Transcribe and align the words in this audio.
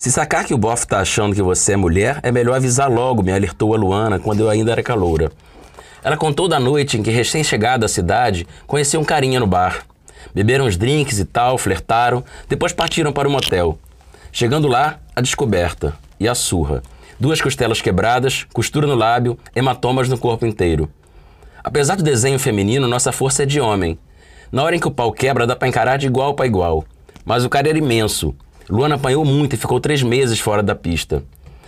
Se 0.00 0.10
sacar 0.10 0.46
que 0.46 0.54
o 0.54 0.56
bofe 0.56 0.86
tá 0.86 1.00
achando 1.00 1.34
que 1.34 1.42
você 1.42 1.74
é 1.74 1.76
mulher, 1.76 2.20
é 2.22 2.32
melhor 2.32 2.56
avisar 2.56 2.90
logo, 2.90 3.22
me 3.22 3.30
alertou 3.30 3.74
a 3.74 3.76
Luana 3.76 4.18
quando 4.18 4.40
eu 4.40 4.48
ainda 4.48 4.72
era 4.72 4.82
caloura. 4.82 5.30
Ela 6.02 6.16
contou 6.16 6.48
da 6.48 6.58
noite 6.58 6.96
em 6.96 7.02
que, 7.02 7.10
recém-chegada 7.10 7.84
à 7.84 7.88
cidade, 7.88 8.46
conheceu 8.66 8.98
um 8.98 9.04
carinha 9.04 9.38
no 9.38 9.46
bar. 9.46 9.84
Beberam 10.34 10.64
os 10.64 10.78
drinks 10.78 11.18
e 11.18 11.26
tal, 11.26 11.58
flertaram, 11.58 12.24
depois 12.48 12.72
partiram 12.72 13.12
para 13.12 13.28
o 13.28 13.30
motel. 13.30 13.78
Chegando 14.32 14.68
lá, 14.68 14.98
a 15.14 15.20
descoberta 15.20 15.92
e 16.18 16.26
a 16.26 16.34
surra. 16.34 16.82
Duas 17.18 17.42
costelas 17.42 17.82
quebradas, 17.82 18.46
costura 18.54 18.86
no 18.86 18.94
lábio, 18.94 19.38
hematomas 19.54 20.08
no 20.08 20.16
corpo 20.16 20.46
inteiro. 20.46 20.88
Apesar 21.62 21.96
do 21.96 22.02
desenho 22.02 22.38
feminino, 22.38 22.88
nossa 22.88 23.12
força 23.12 23.42
é 23.42 23.46
de 23.46 23.60
homem. 23.60 23.98
Na 24.50 24.62
hora 24.62 24.74
em 24.74 24.80
que 24.80 24.88
o 24.88 24.90
pau 24.90 25.12
quebra, 25.12 25.46
dá 25.46 25.54
pra 25.54 25.68
encarar 25.68 25.98
de 25.98 26.06
igual 26.06 26.32
para 26.32 26.46
igual. 26.46 26.86
Mas 27.22 27.44
o 27.44 27.50
cara 27.50 27.68
era 27.68 27.76
imenso. 27.76 28.34
Luana 28.70 28.94
apanhou 28.94 29.24
muito 29.24 29.54
e 29.54 29.58
ficou 29.58 29.80
três 29.80 30.00
meses 30.00 30.38
fora 30.38 30.62
da 30.62 30.76
pista. 30.76 31.24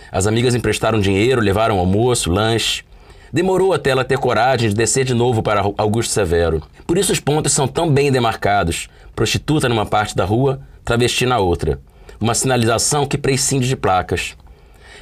As 0.09 0.25
amigas 0.25 0.55
emprestaram 0.55 1.01
dinheiro, 1.01 1.41
levaram 1.41 1.77
almoço, 1.77 2.31
lanche. 2.31 2.83
Demorou 3.31 3.73
até 3.73 3.89
ela 3.89 4.05
ter 4.05 4.17
coragem 4.17 4.69
de 4.69 4.75
descer 4.75 5.03
de 5.03 5.13
novo 5.13 5.43
para 5.43 5.61
Augusto 5.77 6.13
Severo. 6.13 6.63
Por 6.87 6.97
isso 6.97 7.11
os 7.11 7.19
pontos 7.19 7.51
são 7.51 7.67
tão 7.67 7.91
bem 7.91 8.09
demarcados: 8.09 8.87
prostituta 9.13 9.67
numa 9.67 9.85
parte 9.85 10.15
da 10.15 10.23
rua, 10.23 10.61
travesti 10.85 11.25
na 11.25 11.39
outra. 11.39 11.77
Uma 12.21 12.33
sinalização 12.33 13.05
que 13.05 13.17
prescinde 13.17 13.67
de 13.67 13.75
placas. 13.75 14.37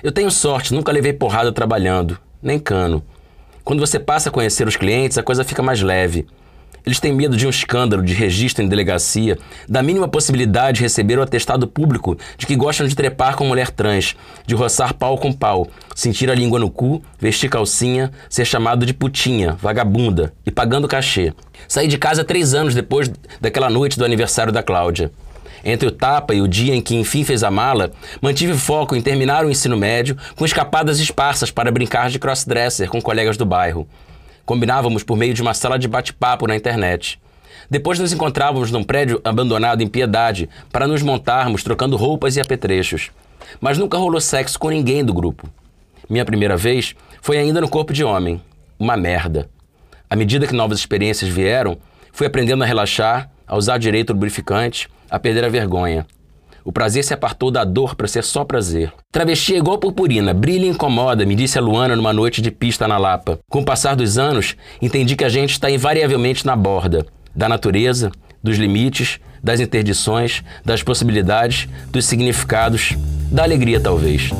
Eu 0.02 0.12
tenho 0.12 0.32
sorte, 0.32 0.74
nunca 0.74 0.92
levei 0.92 1.14
porrada 1.14 1.52
trabalhando, 1.52 2.18
nem 2.42 2.58
cano. 2.58 3.04
Quando 3.64 3.80
você 3.80 4.00
passa 4.00 4.30
a 4.30 4.32
conhecer 4.32 4.68
os 4.68 4.76
clientes, 4.76 5.20
a 5.20 5.24
coisa 5.24 5.44
fica 5.44 5.62
mais 5.62 5.84
leve. 5.84 6.26
Eles 6.86 7.00
têm 7.00 7.14
medo 7.14 7.38
de 7.38 7.46
um 7.46 7.50
escândalo, 7.50 8.04
de 8.04 8.14
registro 8.14 8.64
em 8.64 8.68
delegacia, 8.68 9.38
da 9.68 9.84
mínima 9.84 10.08
possibilidade 10.08 10.78
de 10.78 10.84
receber 10.84 11.20
o 11.20 11.22
atestado 11.22 11.68
público 11.68 12.18
de 12.38 12.46
que 12.46 12.56
gostam 12.56 12.88
de 12.88 12.96
trepar 12.96 13.36
com 13.36 13.46
mulher 13.46 13.70
trans, 13.70 14.16
de 14.46 14.56
roçar 14.56 14.94
pau 14.94 15.18
com 15.18 15.32
pau, 15.32 15.68
sentir 15.96 16.30
a 16.30 16.36
língua 16.36 16.60
no 16.60 16.70
cu, 16.70 17.02
vestir 17.20 17.50
calcinha, 17.50 18.12
ser 18.30 18.46
chamado 18.46 18.86
de 18.86 18.94
putinha, 18.94 19.54
vagabunda 19.54 20.34
e 20.46 20.52
pagando 20.52 20.88
cachê. 20.88 21.34
Saí 21.68 21.88
de 21.88 21.98
casa 21.98 22.24
três 22.24 22.54
anos 22.54 22.74
depois 22.74 23.12
daquela 23.40 23.70
noite 23.70 23.98
do 23.98 24.06
aniversário 24.06 24.52
da 24.52 24.64
Cláudia. 24.64 25.12
Entre 25.64 25.88
o 25.88 25.92
tapa 25.92 26.34
e 26.34 26.42
o 26.42 26.48
dia 26.48 26.74
em 26.74 26.82
que 26.82 26.96
enfim 26.96 27.24
fez 27.24 27.44
a 27.44 27.52
mala, 27.52 27.92
mantive 28.20 28.58
foco 28.58 28.96
em 28.96 29.02
terminar 29.02 29.46
o 29.46 29.50
ensino 29.50 29.78
médio 29.78 30.18
com 30.36 30.44
escapadas 30.44 31.00
esparsas 31.00 31.52
para 31.52 31.72
brincar 31.72 32.10
de 32.10 32.18
crossdresser 32.18 32.90
com 32.90 33.00
colegas 33.00 33.38
do 33.38 33.46
bairro. 33.46 33.88
Combinávamos 34.46 35.04
por 35.04 35.18
meio 35.18 35.34
de 35.34 35.42
uma 35.42 35.54
sala 35.54 35.78
de 35.78 35.88
bate-papo 35.88 36.48
na 36.48 36.56
internet. 36.56 37.20
Depois 37.70 38.00
nos 38.00 38.12
encontrávamos 38.12 38.72
num 38.72 38.84
prédio 38.84 39.22
abandonado 39.24 39.82
em 39.82 39.88
Piedade 39.88 40.50
para 40.72 40.88
nos 40.88 41.02
montarmos 41.02 41.64
trocando 41.64 41.96
roupas 41.96 42.36
e 42.36 42.42
apetrechos. 42.42 43.12
Mas 43.60 43.78
nunca 43.78 43.98
rolou 43.98 44.20
sexo 44.20 44.60
com 44.60 44.70
ninguém 44.70 45.04
do 45.04 45.14
grupo. 45.14 45.50
Minha 46.10 46.26
primeira 46.26 46.58
vez 46.58 46.96
foi 47.22 47.38
ainda 47.38 47.62
no 47.62 47.70
corpo 47.70 47.94
de 47.94 48.04
homem. 48.04 48.42
Uma 48.78 48.98
merda. 48.98 49.50
À 50.10 50.16
medida 50.16 50.48
que 50.48 50.54
novas 50.54 50.80
experiências 50.80 51.30
vieram, 51.30 51.78
fui 52.12 52.28
aprendendo 52.28 52.64
a 52.64 52.68
relaxar, 52.68 53.30
a 53.48 53.56
usar 53.56 53.78
direito 53.78 54.10
o 54.10 54.14
lubrificante, 54.14 54.90
a 55.10 55.18
perder 55.18 55.46
a 55.46 55.50
vergonha. 55.50 56.06
O 56.64 56.72
prazer 56.72 57.04
se 57.04 57.14
apartou 57.14 57.50
da 57.50 57.64
dor 57.64 57.96
para 57.96 58.08
ser 58.08 58.24
só 58.24 58.44
prazer. 58.44 58.94
Travesti 59.12 59.56
é 59.56 59.58
igual 59.58 59.78
purpurina, 59.78 60.34
brilha 60.34 60.66
e 60.66 60.70
incomoda, 60.70 61.26
me 61.26 61.36
disse 61.36 61.58
a 61.58 61.62
Luana 61.62 61.96
numa 61.96 62.14
noite 62.14 62.42
de 62.42 62.52
pista 62.52 62.88
na 62.88 62.98
Lapa. 62.98 63.40
Com 63.50 63.62
o 63.62 63.66
passar 63.66 63.96
dos 63.96 64.18
anos, 64.18 64.56
entendi 64.82 65.16
que 65.16 65.24
a 65.24 65.30
gente 65.30 65.52
está 65.52 65.70
invariavelmente 65.70 66.46
na 66.46 66.56
borda 66.56 67.06
da 67.36 67.48
natureza, 67.50 68.12
dos 68.44 68.58
limites, 68.58 69.20
das 69.44 69.60
interdições, 69.60 70.44
das 70.64 70.84
possibilidades, 70.84 71.68
dos 71.90 72.06
significados, 72.06 72.96
da 73.32 73.44
alegria 73.44 73.80
talvez. 73.80 74.32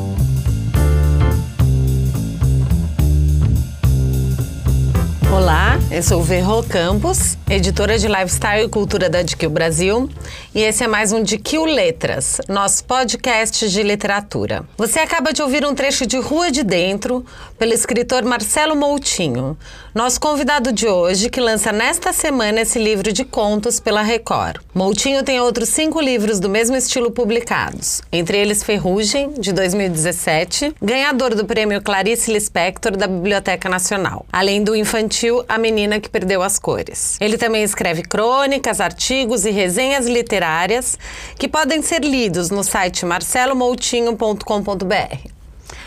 Olá, 5.34 5.80
eu 5.90 6.04
sou 6.04 6.22
Verro 6.22 6.62
Campos, 6.62 7.38
editora 7.50 7.98
de 7.98 8.06
Lifestyle 8.06 8.66
e 8.66 8.70
Cultura 8.70 9.10
da 9.10 9.22
DQ 9.22 9.48
Brasil, 9.48 10.10
e 10.54 10.60
esse 10.60 10.84
é 10.84 10.88
mais 10.90 11.14
um 11.14 11.24
DQ 11.24 11.68
Letras, 11.68 12.42
nosso 12.50 12.84
podcast 12.84 13.70
de 13.70 13.82
literatura. 13.82 14.66
Você 14.78 15.00
acaba 15.00 15.32
de 15.32 15.42
ouvir 15.42 15.66
um 15.66 15.74
trecho 15.74 16.06
de 16.06 16.18
Rua 16.18 16.52
de 16.52 16.64
Dentro, 16.64 17.26
pelo 17.58 17.72
escritor 17.72 18.24
Marcelo 18.24 18.76
Moutinho, 18.76 19.58
nosso 19.94 20.22
convidado 20.22 20.72
de 20.72 20.88
hoje, 20.88 21.30
que 21.30 21.42
lança 21.42 21.72
nesta 21.72 22.12
semana 22.14 22.62
esse 22.62 22.80
livro 22.80 23.12
de 23.12 23.26
contos 23.26 23.80
pela 23.80 24.02
Record. 24.02 24.62
Moutinho 24.74 25.24
tem 25.24 25.42
outros 25.42 25.70
cinco 25.70 26.00
livros 26.00 26.40
do 26.40 26.50
mesmo 26.50 26.78
estilo 26.78 27.12
publicados, 27.12 28.02
entre 28.12 28.38
eles 28.38 28.64
Ferrugem, 28.64 29.34
de 29.34 29.52
2017, 29.52 30.76
ganhador 30.82 31.36
do 31.36 31.46
prêmio 31.46 31.82
Clarice 31.82 32.32
Lispector 32.32 32.96
da 32.96 33.06
Biblioteca 33.06 33.68
Nacional, 33.68 34.26
além 34.32 34.64
do 34.64 34.74
infantil 34.76 35.44
A 35.48 35.58
Menina 35.58 36.00
que 36.00 36.10
Perdeu 36.10 36.42
as 36.42 36.58
Cores. 36.58 37.18
Ele 37.20 37.38
também 37.38 37.64
escreve 37.64 38.02
crônicas, 38.02 38.80
artigos 38.80 39.44
e 39.46 39.52
resenhas 39.52 40.08
literárias 40.08 40.98
que 41.38 41.50
podem 41.50 41.82
ser 41.82 42.02
lidos 42.02 42.50
no 42.50 42.64
site 42.64 43.06
marcelomoutinho.com.br. 43.06 45.41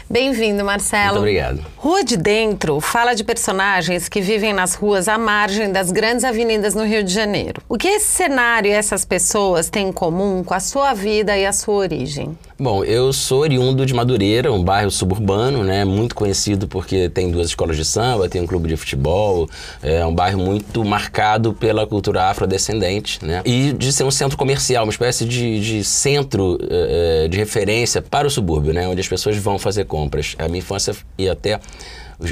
Bem-vindo, 0.08 0.64
Marcelo. 0.64 1.14
Muito 1.14 1.18
obrigado. 1.18 1.64
Rua 1.76 2.04
de 2.04 2.16
Dentro 2.16 2.80
fala 2.80 3.14
de 3.14 3.24
personagens 3.24 4.08
que 4.08 4.20
vivem 4.20 4.52
nas 4.52 4.74
ruas 4.74 5.08
à 5.08 5.16
margem 5.16 5.72
das 5.72 5.90
grandes 5.90 6.24
avenidas 6.24 6.74
no 6.74 6.84
Rio 6.84 7.02
de 7.02 7.12
Janeiro. 7.12 7.62
O 7.68 7.78
que 7.78 7.88
esse 7.88 8.06
cenário 8.06 8.70
e 8.70 8.72
essas 8.72 9.04
pessoas 9.04 9.70
têm 9.70 9.88
em 9.88 9.92
comum 9.92 10.44
com 10.44 10.54
a 10.54 10.60
sua 10.60 10.92
vida 10.92 11.36
e 11.36 11.46
a 11.46 11.52
sua 11.52 11.74
origem? 11.74 12.38
Bom, 12.64 12.82
eu 12.82 13.12
sou 13.12 13.40
oriundo 13.40 13.84
de 13.84 13.92
Madureira, 13.92 14.50
um 14.50 14.64
bairro 14.64 14.90
suburbano, 14.90 15.62
né? 15.62 15.84
Muito 15.84 16.14
conhecido 16.14 16.66
porque 16.66 17.10
tem 17.10 17.30
duas 17.30 17.48
escolas 17.48 17.76
de 17.76 17.84
samba, 17.84 18.26
tem 18.26 18.40
um 18.40 18.46
clube 18.46 18.70
de 18.70 18.74
futebol, 18.74 19.46
é 19.82 20.06
um 20.06 20.14
bairro 20.14 20.40
muito 20.40 20.82
marcado 20.82 21.52
pela 21.52 21.86
cultura 21.86 22.22
afrodescendente, 22.30 23.22
né? 23.22 23.42
E 23.44 23.70
de 23.74 23.92
ser 23.92 24.04
um 24.04 24.10
centro 24.10 24.38
comercial, 24.38 24.84
uma 24.84 24.90
espécie 24.90 25.26
de, 25.26 25.60
de 25.60 25.84
centro 25.84 26.56
é, 26.70 27.28
de 27.28 27.36
referência 27.36 28.00
para 28.00 28.26
o 28.26 28.30
subúrbio, 28.30 28.72
né? 28.72 28.88
Onde 28.88 29.02
as 29.02 29.08
pessoas 29.08 29.36
vão 29.36 29.58
fazer 29.58 29.84
compras. 29.84 30.34
A 30.38 30.48
minha 30.48 30.60
infância 30.60 30.96
e 31.18 31.28
até 31.28 31.60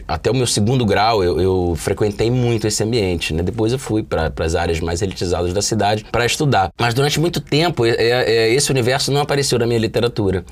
até 0.06 0.30
o 0.30 0.34
meu 0.34 0.46
segundo 0.46 0.84
grau 0.84 1.22
eu, 1.22 1.40
eu 1.40 1.74
frequentei 1.76 2.30
muito 2.30 2.66
esse 2.66 2.82
ambiente, 2.82 3.34
né? 3.34 3.42
Depois 3.42 3.72
eu 3.72 3.78
fui 3.78 4.02
para 4.02 4.32
as 4.38 4.54
áreas 4.54 4.80
mais 4.80 5.02
elitizadas 5.02 5.52
da 5.52 5.62
cidade 5.62 6.04
para 6.10 6.24
estudar. 6.24 6.70
Mas 6.78 6.94
durante 6.94 7.18
muito 7.20 7.40
tempo 7.40 7.84
é, 7.84 7.94
é, 7.98 8.52
esse 8.52 8.70
universo 8.70 9.10
não 9.12 9.20
apareceu 9.20 9.58
na 9.58 9.66
minha 9.66 9.78
literatura. 9.78 10.44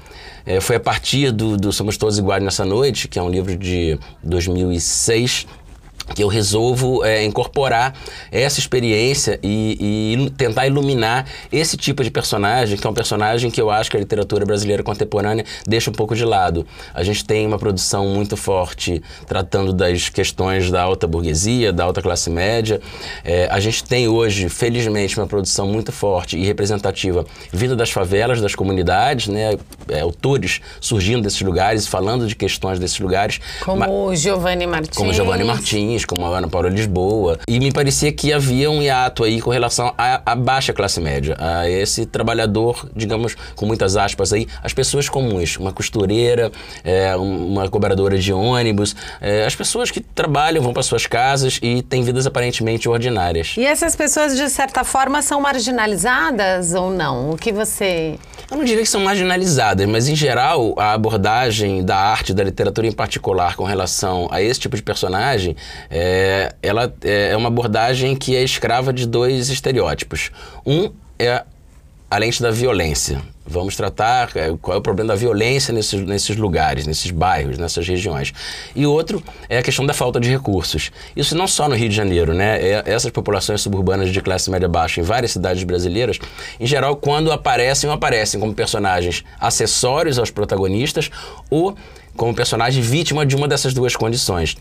É, 0.44 0.60
foi 0.60 0.76
a 0.76 0.80
partir 0.80 1.30
do, 1.32 1.56
do 1.56 1.72
Somos 1.72 1.96
Todos 1.96 2.18
Iguais 2.18 2.42
Nessa 2.42 2.64
Noite, 2.64 3.08
que 3.08 3.18
é 3.18 3.22
um 3.22 3.28
livro 3.28 3.56
de 3.56 3.98
2006, 4.22 5.46
que 6.14 6.22
eu 6.22 6.28
resolvo 6.28 7.04
é, 7.04 7.24
incorporar 7.24 7.94
essa 8.30 8.58
experiência 8.58 9.38
e, 9.42 10.16
e, 10.16 10.30
tentar 10.30 10.66
iluminar 10.66 11.26
esse 11.52 11.76
tipo 11.76 12.02
de 12.02 12.10
personagem, 12.10 12.76
que 12.76 12.86
é 12.86 12.90
um 12.90 12.94
personagem 12.94 13.50
que 13.50 13.60
eu 13.60 13.70
acho 13.70 13.90
que 13.90 13.96
a 13.96 14.00
literatura 14.00 14.44
brasileira 14.44 14.82
contemporânea 14.82 15.44
deixa 15.66 15.90
um 15.90 15.94
pouco 15.94 16.14
de 16.14 16.24
lado. 16.24 16.66
A 16.94 17.02
gente 17.02 17.24
tem 17.24 17.46
uma 17.46 17.58
produção 17.58 18.08
muito 18.08 18.36
forte 18.36 19.02
tratando 19.26 19.72
das 19.72 20.08
questões 20.08 20.70
da 20.70 20.82
alta 20.82 21.06
burguesia, 21.06 21.72
da 21.72 21.84
alta 21.84 22.02
classe 22.02 22.30
média. 22.30 22.80
É, 23.24 23.48
a 23.50 23.60
gente 23.60 23.84
tem 23.84 24.08
hoje, 24.08 24.48
felizmente, 24.48 25.18
uma 25.18 25.26
produção 25.26 25.66
muito 25.66 25.92
forte 25.92 26.36
e 26.36 26.44
representativa 26.44 27.24
vinda 27.52 27.76
das 27.76 27.90
favelas, 27.90 28.40
das 28.40 28.54
comunidades, 28.54 29.28
né? 29.28 29.58
É, 29.88 30.00
autores 30.00 30.60
surgindo 30.80 31.22
desses 31.22 31.40
lugares, 31.40 31.86
falando 31.86 32.26
de 32.26 32.34
questões 32.34 32.78
desses 32.78 32.98
lugares. 32.98 33.40
Como 33.64 34.14
Giovanni 34.14 34.66
Martins. 34.66 34.96
Como 34.96 35.12
Giovanni 35.12 35.44
Martins 35.44 35.99
como 36.04 36.24
a 36.24 36.38
Ana 36.38 36.48
Paula 36.48 36.68
Lisboa. 36.68 37.38
E 37.48 37.58
me 37.58 37.72
parecia 37.72 38.12
que 38.12 38.32
havia 38.32 38.70
um 38.70 38.82
hiato 38.82 39.24
aí 39.24 39.40
com 39.40 39.50
relação 39.50 39.92
à, 39.96 40.20
à, 40.24 40.34
baixa 40.34 40.72
classe 40.72 41.00
média, 41.00 41.36
a 41.38 41.68
esse 41.68 42.06
trabalhador, 42.06 42.88
digamos, 42.94 43.36
com 43.54 43.66
muitas 43.66 43.96
aspas 43.96 44.32
aí, 44.32 44.46
as 44.62 44.72
pessoas 44.72 45.08
comuns, 45.08 45.56
uma 45.56 45.72
costureira, 45.72 46.50
é, 46.84 47.14
uma 47.16 47.68
cobradora 47.68 48.18
de 48.18 48.32
ônibus, 48.32 48.94
é, 49.20 49.44
as 49.44 49.54
pessoas 49.54 49.90
que 49.90 50.00
trabalham, 50.00 50.62
vão 50.62 50.72
para 50.72 50.82
suas 50.82 51.06
casas 51.06 51.58
e 51.62 51.82
têm 51.82 52.02
vidas 52.02 52.26
aparentemente 52.26 52.88
ordinárias. 52.88 53.54
E 53.56 53.64
essas 53.64 53.96
pessoas, 53.96 54.36
de 54.36 54.48
certa 54.48 54.84
forma, 54.84 55.22
são 55.22 55.40
marginalizadas 55.40 56.74
ou 56.74 56.90
não? 56.90 57.30
O 57.30 57.36
que 57.36 57.52
você. 57.52 58.18
Eu 58.50 58.56
não 58.56 58.64
diria 58.64 58.82
que 58.82 58.88
são 58.88 59.00
marginalizadas, 59.00 59.86
mas 59.88 60.08
em 60.08 60.16
geral 60.16 60.74
a 60.76 60.92
abordagem 60.92 61.84
da 61.84 61.96
arte, 61.96 62.34
da 62.34 62.42
literatura 62.42 62.86
em 62.86 62.92
particular, 62.92 63.54
com 63.54 63.64
relação 63.64 64.28
a 64.30 64.42
esse 64.42 64.58
tipo 64.58 64.76
de 64.76 64.82
personagem, 64.82 65.56
é, 65.90 66.54
ela 66.62 66.92
é, 67.02 67.30
é 67.32 67.36
uma 67.36 67.48
abordagem 67.48 68.14
que 68.14 68.36
é 68.36 68.42
escrava 68.42 68.92
de 68.92 69.06
dois 69.06 69.48
estereótipos. 69.48 70.30
Um 70.64 70.92
é 71.18 71.42
a 72.10 72.18
lente 72.18 72.42
da 72.42 72.50
violência. 72.50 73.22
Vamos 73.46 73.74
tratar 73.74 74.30
é, 74.36 74.52
qual 74.60 74.76
é 74.76 74.78
o 74.78 74.82
problema 74.82 75.08
da 75.08 75.14
violência 75.16 75.72
nesses, 75.72 76.00
nesses 76.02 76.36
lugares, 76.36 76.86
nesses 76.86 77.10
bairros, 77.10 77.58
nessas 77.58 77.86
regiões. 77.86 78.32
E 78.74 78.86
outro 78.86 79.22
é 79.48 79.58
a 79.58 79.62
questão 79.62 79.84
da 79.84 79.92
falta 79.92 80.20
de 80.20 80.28
recursos. 80.28 80.92
Isso 81.16 81.36
não 81.36 81.48
só 81.48 81.68
no 81.68 81.74
Rio 81.74 81.88
de 81.88 81.94
Janeiro, 81.94 82.32
né? 82.32 82.60
É, 82.60 82.82
essas 82.86 83.10
populações 83.10 83.60
suburbanas 83.60 84.10
de 84.10 84.20
classe 84.20 84.50
média 84.50 84.68
baixa 84.68 85.00
em 85.00 85.04
várias 85.04 85.32
cidades 85.32 85.64
brasileiras, 85.64 86.18
em 86.60 86.66
geral, 86.66 86.96
quando 86.96 87.32
aparecem 87.32 87.90
aparecem 87.90 88.38
como 88.38 88.54
personagens 88.54 89.24
acessórios 89.40 90.18
aos 90.18 90.30
protagonistas 90.30 91.10
ou 91.48 91.76
como 92.16 92.34
personagem 92.34 92.82
vítima 92.82 93.24
de 93.24 93.34
uma 93.34 93.48
dessas 93.48 93.72
duas 93.72 93.96
condições. 93.96 94.56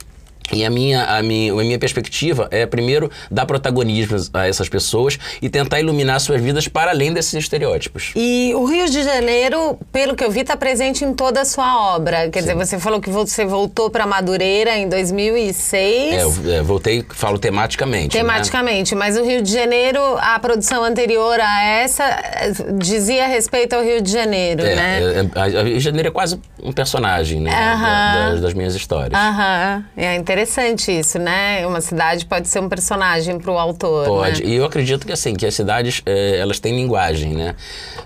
E 0.51 0.66
a 0.66 0.69
minha, 0.69 1.04
a, 1.04 1.22
minha, 1.22 1.54
a 1.54 1.56
minha 1.57 1.80
perspectiva 1.80 2.48
é, 2.51 2.66
primeiro, 2.66 3.12
dar 3.30 3.46
protagonismo 3.46 4.18
a 4.34 4.48
essas 4.48 4.68
pessoas 4.68 5.18
e 5.42 5.50
tentar 5.50 5.80
iluminar 5.80 6.19
suas 6.19 6.42
vidas 6.42 6.68
para 6.68 6.92
além 6.92 7.13
desses 7.13 7.34
estereótipos. 7.34 8.12
E 8.16 8.51
o 8.56 8.66
Rio 8.66 8.90
de 8.90 9.04
Janeiro, 9.04 9.78
pelo 9.92 10.16
que 10.16 10.24
eu 10.24 10.31
vi, 10.31 10.42
está 10.42 10.57
presente 10.57 11.06
em 11.06 11.13
toda 11.13 11.42
a 11.42 11.46
sua 11.46 11.96
obra. 11.96 12.30
Quer 12.30 12.42
Sim. 12.42 12.48
dizer, 12.48 12.56
você 12.56 12.80
falou 12.80 13.00
que 13.00 13.10
você 13.10 13.46
voltou 13.46 13.90
para 13.90 14.06
Madureira 14.06 14.78
em 14.78 14.90
2006. 14.90 16.13
É, 16.13 16.24
eu 16.24 16.34
é, 16.54 16.62
voltei, 16.62 17.06
falo 17.10 17.38
tematicamente. 17.38 18.16
Né? 18.16 18.22
Tematicamente, 18.22 18.96
né? 18.96 19.00
mas 19.00 19.18
o 19.18 19.24
Rio 19.24 19.42
de 19.42 19.51
Janeiro, 19.51 20.00
a 20.19 20.40
produção 20.40 20.84
anterior 20.84 21.40
a 21.40 21.63
essa, 21.63 22.04
dizia 22.78 23.28
respeito 23.28 23.74
ao 23.74 23.84
Rio 23.84 24.01
de 24.01 24.12
Janeiro, 24.12 24.63
é, 24.63 24.75
né? 24.75 25.00
É, 25.00 25.57
é, 25.57 25.62
o 25.62 25.66
Rio 25.66 25.78
de 25.78 25.80
Janeiro 25.80 26.10
é 26.10 26.12
quase 26.12 26.40
um 26.62 26.72
personagem, 26.72 27.40
né? 27.40 27.51
Uh 27.51 27.54
-huh. 27.54 28.31
das, 28.31 28.42
das, 28.42 28.54
minhas 28.54 28.75
histórias. 28.75 29.13
Aham, 29.13 29.86
uh 29.98 30.01
-huh. 30.01 30.04
é 30.04 30.16
interessante 30.16 30.38
interessante 30.39 30.97
isso, 30.97 31.19
né? 31.19 31.68
Uma 31.68 31.81
cidade 31.81 32.25
pode 32.25 32.47
ser 32.47 32.62
um 32.62 32.69
personagem 32.69 33.38
para 33.38 33.51
o 33.51 33.57
autor. 33.57 34.06
Pode. 34.06 34.41
Né? 34.41 34.50
E 34.50 34.56
eu 34.56 34.63
acredito 34.63 35.06
que 35.06 35.12
assim, 35.12 35.36
que 35.36 35.45
as 35.45 35.53
cidades 35.53 36.01
é, 36.06 36.38
elas 36.38 36.59
têm 36.59 36.75
linguagem, 36.75 37.33
né? 37.33 37.56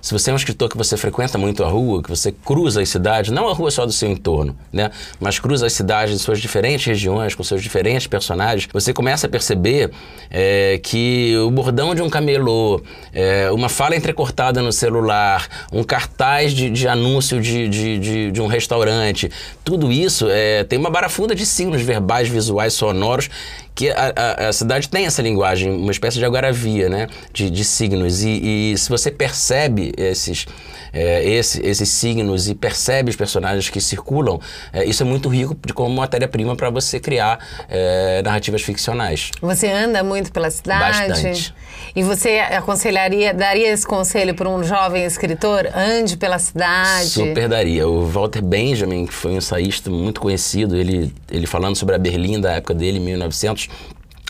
Se 0.01 0.11
você 0.11 0.31
é 0.31 0.33
um 0.33 0.35
escritor 0.35 0.67
que 0.67 0.75
você 0.75 0.97
frequenta 0.97 1.37
muito 1.37 1.63
a 1.63 1.67
rua, 1.67 2.01
que 2.01 2.09
você 2.09 2.31
cruza 2.31 2.81
as 2.81 2.89
cidades, 2.89 3.31
não 3.31 3.47
a 3.47 3.53
rua 3.53 3.69
só 3.69 3.85
do 3.85 3.91
seu 3.91 4.09
entorno, 4.09 4.55
né? 4.71 4.89
Mas 5.19 5.37
cruza 5.37 5.67
as 5.67 5.73
cidades 5.73 6.17
de 6.17 6.19
suas 6.19 6.41
diferentes 6.41 6.85
regiões, 6.85 7.35
com 7.35 7.43
seus 7.43 7.61
diferentes 7.61 8.07
personagens, 8.07 8.67
você 8.73 8.91
começa 8.91 9.27
a 9.27 9.29
perceber 9.29 9.91
é, 10.31 10.79
que 10.81 11.37
o 11.37 11.51
bordão 11.51 11.93
de 11.93 12.01
um 12.01 12.09
camelô, 12.09 12.81
é, 13.13 13.51
uma 13.51 13.69
fala 13.69 13.95
entrecortada 13.95 14.61
no 14.61 14.71
celular, 14.71 15.47
um 15.71 15.83
cartaz 15.83 16.51
de, 16.51 16.69
de 16.69 16.87
anúncio 16.87 17.39
de, 17.39 17.69
de, 17.69 17.99
de, 17.99 18.31
de 18.31 18.41
um 18.41 18.47
restaurante, 18.47 19.31
tudo 19.63 19.91
isso 19.91 20.27
é, 20.29 20.63
tem 20.63 20.79
uma 20.79 20.89
barafunda 20.89 21.35
de 21.35 21.45
signos 21.45 21.81
verbais 21.81 22.22
visuais, 22.29 22.73
sonoros, 22.73 23.29
que 23.75 23.89
a, 23.89 24.13
a, 24.15 24.47
a, 24.49 24.53
cidade 24.53 24.87
tem 24.87 25.05
essa 25.05 25.21
linguagem, 25.21 25.71
uma 25.71 25.91
espécie 25.91 26.19
de 26.19 26.25
agora-via, 26.25 26.89
né? 26.89 27.07
De, 27.33 27.49
de 27.49 27.65
signos. 27.65 28.23
E, 28.23 28.73
e, 28.73 28.77
se 28.77 28.89
você 28.89 29.09
percebe 29.09 29.91
esses, 29.97 30.45
é, 30.91 31.23
esse, 31.23 31.65
esses 31.65 31.89
signos 31.89 32.47
e 32.47 32.53
percebe 32.53 33.09
os 33.09 33.15
personagens 33.15 33.69
que 33.69 33.81
circulam, 33.81 34.39
é, 34.71 34.85
isso 34.85 35.01
é 35.01 35.05
muito 35.05 35.27
rico 35.27 35.57
de 35.65 35.73
como 35.73 35.95
matéria-prima 35.95 36.55
para 36.55 36.69
você 36.69 36.99
criar 36.99 37.39
é, 37.67 38.21
narrativas 38.21 38.61
ficcionais. 38.61 39.31
Você 39.41 39.67
anda 39.67 40.03
muito 40.03 40.31
pela 40.31 40.51
cidade? 40.51 41.09
Bastante. 41.09 41.53
E 41.95 42.01
você 42.01 42.39
aconselharia, 42.39 43.33
daria 43.33 43.71
esse 43.71 43.85
conselho 43.85 44.33
para 44.33 44.49
um 44.49 44.63
jovem 44.63 45.05
escritor? 45.05 45.67
Ande 45.75 46.17
pela 46.17 46.39
cidade? 46.39 47.09
Super 47.09 47.47
daria. 47.47 47.87
O 47.87 48.05
Walter 48.05 48.41
Benjamin, 48.41 49.05
que 49.05 49.13
foi 49.13 49.33
um 49.33 49.37
ensaísta 49.37 49.89
muito 49.89 50.19
conhecido, 50.19 50.75
ele, 50.75 51.13
ele 51.29 51.45
falando 51.45 51.75
sobre 51.75 51.93
a 51.93 51.97
Berlim 51.97 52.41
da 52.41 52.53
época 52.53 52.73
dele, 52.73 52.99
1900, 52.99 53.62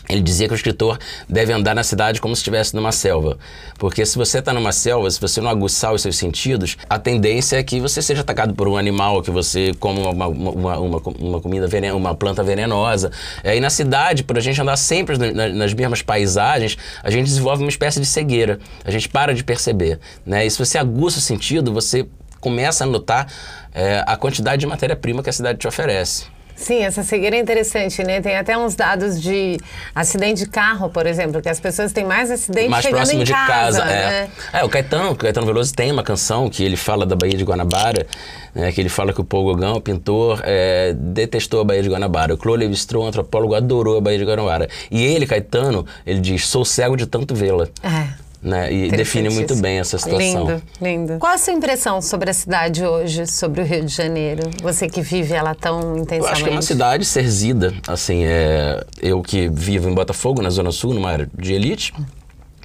ele 0.08 0.20
dizia 0.20 0.46
que 0.46 0.52
o 0.52 0.56
escritor 0.56 0.98
deve 1.28 1.52
andar 1.52 1.74
na 1.74 1.82
cidade 1.82 2.20
como 2.20 2.34
se 2.36 2.40
estivesse 2.40 2.76
numa 2.76 2.92
selva. 2.92 3.38
Porque 3.78 4.04
se 4.04 4.18
você 4.18 4.38
está 4.38 4.52
numa 4.52 4.72
selva, 4.72 5.10
se 5.10 5.20
você 5.20 5.40
não 5.40 5.48
aguçar 5.48 5.92
os 5.94 6.02
seus 6.02 6.16
sentidos, 6.16 6.76
a 6.88 6.98
tendência 6.98 7.56
é 7.56 7.62
que 7.62 7.80
você 7.80 8.02
seja 8.02 8.20
atacado 8.20 8.54
por 8.54 8.68
um 8.68 8.76
animal, 8.76 9.22
que 9.22 9.30
você 9.30 9.72
coma 9.80 10.10
uma, 10.10 10.26
uma, 10.26 10.78
uma, 10.78 11.02
uma 11.18 11.40
comida 11.40 11.66
venenosa, 11.66 11.98
uma 11.98 12.14
planta 12.14 12.42
venenosa. 12.42 13.10
E 13.42 13.58
na 13.60 13.70
cidade, 13.70 14.22
por 14.22 14.36
a 14.36 14.40
gente 14.40 14.60
andar 14.60 14.76
sempre 14.76 15.16
nas 15.32 15.72
mesmas 15.72 16.02
paisagens, 16.02 16.76
a 17.02 17.10
gente 17.10 17.24
desenvolve 17.24 17.62
uma 17.62 17.70
espécie 17.70 17.98
de 17.98 18.06
cegueira. 18.06 18.58
A 18.84 18.90
gente 18.90 19.08
para 19.08 19.34
de 19.34 19.42
perceber. 19.42 19.98
Né? 20.26 20.44
E 20.44 20.50
se 20.50 20.58
você 20.58 20.76
aguça 20.76 21.18
o 21.18 21.22
sentido, 21.22 21.72
você 21.72 22.06
começa 22.40 22.84
a 22.84 22.86
notar 22.86 23.26
é, 23.72 24.04
a 24.06 24.18
quantidade 24.18 24.60
de 24.60 24.66
matéria-prima 24.66 25.22
que 25.22 25.30
a 25.30 25.32
cidade 25.32 25.58
te 25.58 25.66
oferece. 25.66 26.33
Sim, 26.56 26.84
essa 26.84 27.02
cegueira 27.02 27.36
é 27.36 27.40
interessante, 27.40 28.02
né? 28.04 28.20
Tem 28.20 28.36
até 28.36 28.56
uns 28.56 28.74
dados 28.74 29.20
de 29.20 29.58
acidente 29.94 30.44
de 30.44 30.48
carro, 30.48 30.88
por 30.88 31.06
exemplo, 31.06 31.42
que 31.42 31.48
as 31.48 31.58
pessoas 31.58 31.92
têm 31.92 32.04
mais 32.04 32.30
acidente 32.30 32.68
mais 32.68 32.84
chegando 32.84 32.98
próximo 32.98 33.22
em 33.22 33.24
de 33.24 33.32
casa. 33.32 33.80
casa 33.80 33.84
né? 33.84 34.30
é. 34.52 34.60
é, 34.60 34.64
o 34.64 34.68
Caetano, 34.68 35.10
o 35.10 35.16
Caetano 35.16 35.46
Veloso 35.46 35.74
tem 35.74 35.90
uma 35.90 36.02
canção 36.02 36.48
que 36.48 36.62
ele 36.62 36.76
fala 36.76 37.04
da 37.04 37.16
Baía 37.16 37.36
de 37.36 37.44
Guanabara, 37.44 38.06
né, 38.54 38.70
que 38.70 38.80
ele 38.80 38.88
fala 38.88 39.12
que 39.12 39.20
o 39.20 39.24
Paul 39.24 39.54
Gauguin, 39.54 39.76
o 39.76 39.80
pintor, 39.80 40.40
é, 40.44 40.94
detestou 40.96 41.60
a 41.60 41.64
Baía 41.64 41.82
de 41.82 41.88
Guanabara. 41.88 42.34
O 42.34 42.38
Claude 42.38 42.64
Lévi-Strauss, 42.64 43.04
o 43.04 43.08
antropólogo, 43.08 43.54
adorou 43.54 43.98
a 43.98 44.00
Baía 44.00 44.18
de 44.18 44.24
Guanabara. 44.24 44.68
E 44.90 45.02
ele, 45.02 45.26
Caetano, 45.26 45.84
ele 46.06 46.20
diz, 46.20 46.46
sou 46.46 46.64
cego 46.64 46.96
de 46.96 47.06
tanto 47.06 47.34
vê-la. 47.34 47.68
É 47.82 48.23
né? 48.44 48.70
E 48.70 48.90
define 48.90 49.30
muito 49.30 49.56
bem 49.56 49.78
essa 49.78 49.96
situação. 49.96 50.46
Lindo, 50.46 50.62
lindo. 50.80 51.18
Qual 51.18 51.32
a 51.32 51.38
sua 51.38 51.54
impressão 51.54 52.02
sobre 52.02 52.30
a 52.30 52.34
cidade 52.34 52.84
hoje, 52.84 53.26
sobre 53.26 53.62
o 53.62 53.64
Rio 53.64 53.86
de 53.86 53.92
Janeiro? 53.92 54.50
Você 54.62 54.86
que 54.86 55.00
vive 55.00 55.32
ela 55.32 55.54
tão 55.54 55.96
intensamente. 55.96 56.20
Eu 56.20 56.28
acho 56.28 56.44
que 56.44 56.50
é 56.50 56.52
uma 56.52 56.62
cidade 56.62 57.04
serzida. 57.06 57.72
Assim, 57.88 58.24
é, 58.24 58.84
eu 59.00 59.22
que 59.22 59.48
vivo 59.48 59.88
em 59.88 59.94
Botafogo, 59.94 60.42
na 60.42 60.50
Zona 60.50 60.70
Sul, 60.70 60.92
numa 60.92 61.10
área 61.10 61.28
de 61.36 61.54
elite, 61.54 61.94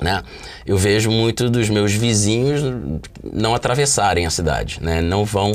né? 0.02 0.22
Eu 0.66 0.78
vejo 0.78 1.10
muito 1.10 1.50
dos 1.50 1.70
meus 1.70 1.94
vizinhos 1.94 2.62
não 3.24 3.56
atravessarem 3.56 4.26
a 4.26 4.30
cidade, 4.30 4.80
né? 4.82 5.02
Não 5.02 5.24
vão 5.24 5.54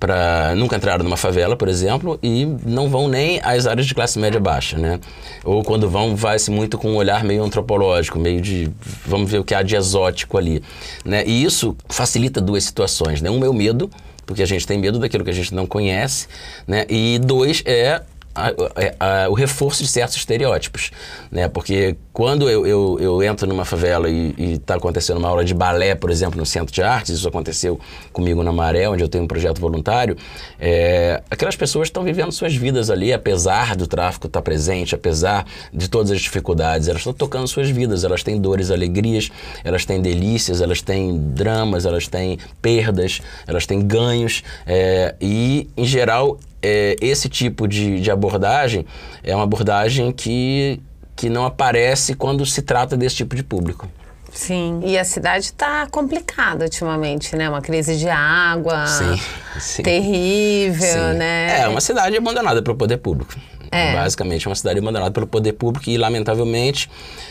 para 0.00 0.54
nunca 0.56 0.76
entraram 0.76 1.04
numa 1.04 1.16
favela, 1.18 1.54
por 1.54 1.68
exemplo, 1.68 2.18
e 2.22 2.46
não 2.64 2.88
vão 2.88 3.06
nem 3.06 3.38
às 3.44 3.66
áreas 3.66 3.86
de 3.86 3.94
classe 3.94 4.18
média 4.18 4.40
baixa, 4.40 4.78
né? 4.78 4.98
Ou 5.44 5.62
quando 5.62 5.90
vão, 5.90 6.16
vai-se 6.16 6.50
muito 6.50 6.78
com 6.78 6.92
um 6.92 6.96
olhar 6.96 7.22
meio 7.22 7.44
antropológico, 7.44 8.18
meio 8.18 8.40
de 8.40 8.70
vamos 9.04 9.30
ver 9.30 9.38
o 9.38 9.44
que 9.44 9.54
há 9.54 9.62
de 9.62 9.76
exótico 9.76 10.38
ali, 10.38 10.62
né? 11.04 11.22
E 11.26 11.44
isso 11.44 11.76
facilita 11.86 12.40
duas 12.40 12.64
situações, 12.64 13.20
né? 13.20 13.30
Um, 13.30 13.38
meu 13.38 13.52
medo, 13.52 13.90
porque 14.24 14.42
a 14.42 14.46
gente 14.46 14.66
tem 14.66 14.78
medo 14.78 14.98
daquilo 14.98 15.22
que 15.22 15.30
a 15.30 15.34
gente 15.34 15.54
não 15.54 15.66
conhece, 15.66 16.28
né? 16.66 16.86
E 16.88 17.18
dois 17.18 17.62
é 17.66 18.00
a, 18.34 18.48
a, 18.48 19.24
a, 19.24 19.28
o 19.28 19.34
reforço 19.34 19.82
de 19.82 19.88
certos 19.88 20.16
estereótipos, 20.16 20.90
né? 21.30 21.48
Porque 21.48 21.96
quando 22.12 22.48
eu, 22.48 22.66
eu, 22.66 22.98
eu 23.00 23.22
entro 23.22 23.46
numa 23.46 23.64
favela 23.64 24.08
e 24.08 24.34
está 24.54 24.76
acontecendo 24.76 25.18
uma 25.18 25.28
aula 25.28 25.44
de 25.44 25.54
balé, 25.54 25.94
por 25.94 26.10
exemplo, 26.10 26.38
no 26.38 26.46
Centro 26.46 26.72
de 26.72 26.82
Artes, 26.82 27.16
isso 27.16 27.28
aconteceu 27.28 27.80
comigo 28.12 28.42
na 28.42 28.52
Maré, 28.52 28.88
onde 28.88 29.02
eu 29.02 29.08
tenho 29.08 29.24
um 29.24 29.26
projeto 29.26 29.60
voluntário, 29.60 30.16
é, 30.58 31.22
aquelas 31.30 31.56
pessoas 31.56 31.88
estão 31.88 32.04
vivendo 32.04 32.30
suas 32.30 32.54
vidas 32.54 32.90
ali, 32.90 33.12
apesar 33.12 33.74
do 33.74 33.86
tráfico 33.86 34.26
estar 34.26 34.40
tá 34.40 34.42
presente, 34.42 34.94
apesar 34.94 35.44
de 35.72 35.88
todas 35.88 36.10
as 36.10 36.20
dificuldades, 36.20 36.88
elas 36.88 37.00
estão 37.00 37.12
tocando 37.12 37.48
suas 37.48 37.68
vidas, 37.70 38.04
elas 38.04 38.22
têm 38.22 38.40
dores, 38.40 38.70
alegrias, 38.70 39.30
elas 39.64 39.84
têm 39.84 40.00
delícias, 40.00 40.60
elas 40.60 40.80
têm 40.80 41.18
dramas, 41.18 41.84
elas 41.84 42.06
têm 42.06 42.38
perdas, 42.62 43.20
elas 43.46 43.66
têm 43.66 43.80
ganhos, 43.80 44.42
é, 44.66 45.14
e, 45.20 45.68
em 45.76 45.84
geral, 45.84 46.38
é, 46.62 46.96
esse 47.00 47.28
tipo 47.28 47.66
de, 47.66 48.00
de 48.00 48.10
abordagem 48.10 48.86
é 49.22 49.34
uma 49.34 49.44
abordagem 49.44 50.12
que, 50.12 50.80
que 51.16 51.28
não 51.28 51.44
aparece 51.44 52.14
quando 52.14 52.44
se 52.44 52.62
trata 52.62 52.96
desse 52.96 53.16
tipo 53.16 53.34
de 53.34 53.42
público. 53.42 53.88
Sim. 54.32 54.80
E 54.84 54.96
a 54.96 55.04
cidade 55.04 55.46
está 55.46 55.86
complicada 55.88 56.64
ultimamente, 56.64 57.34
né? 57.34 57.48
Uma 57.48 57.60
crise 57.60 57.96
de 57.96 58.08
água 58.08 58.86
sim, 58.86 59.20
sim. 59.58 59.82
terrível, 59.82 61.12
sim. 61.12 61.18
né? 61.18 61.62
É 61.62 61.68
uma 61.68 61.80
cidade 61.80 62.16
abandonada 62.16 62.62
pelo 62.62 62.76
poder 62.76 62.98
público. 62.98 63.34
É. 63.72 63.94
Basicamente, 63.94 64.46
é 64.46 64.48
uma 64.48 64.54
cidade 64.56 64.78
abandonada 64.78 65.10
pelo 65.10 65.26
poder 65.26 65.52
público 65.52 65.88
e, 65.88 65.96
lamentavelmente, 65.96 66.90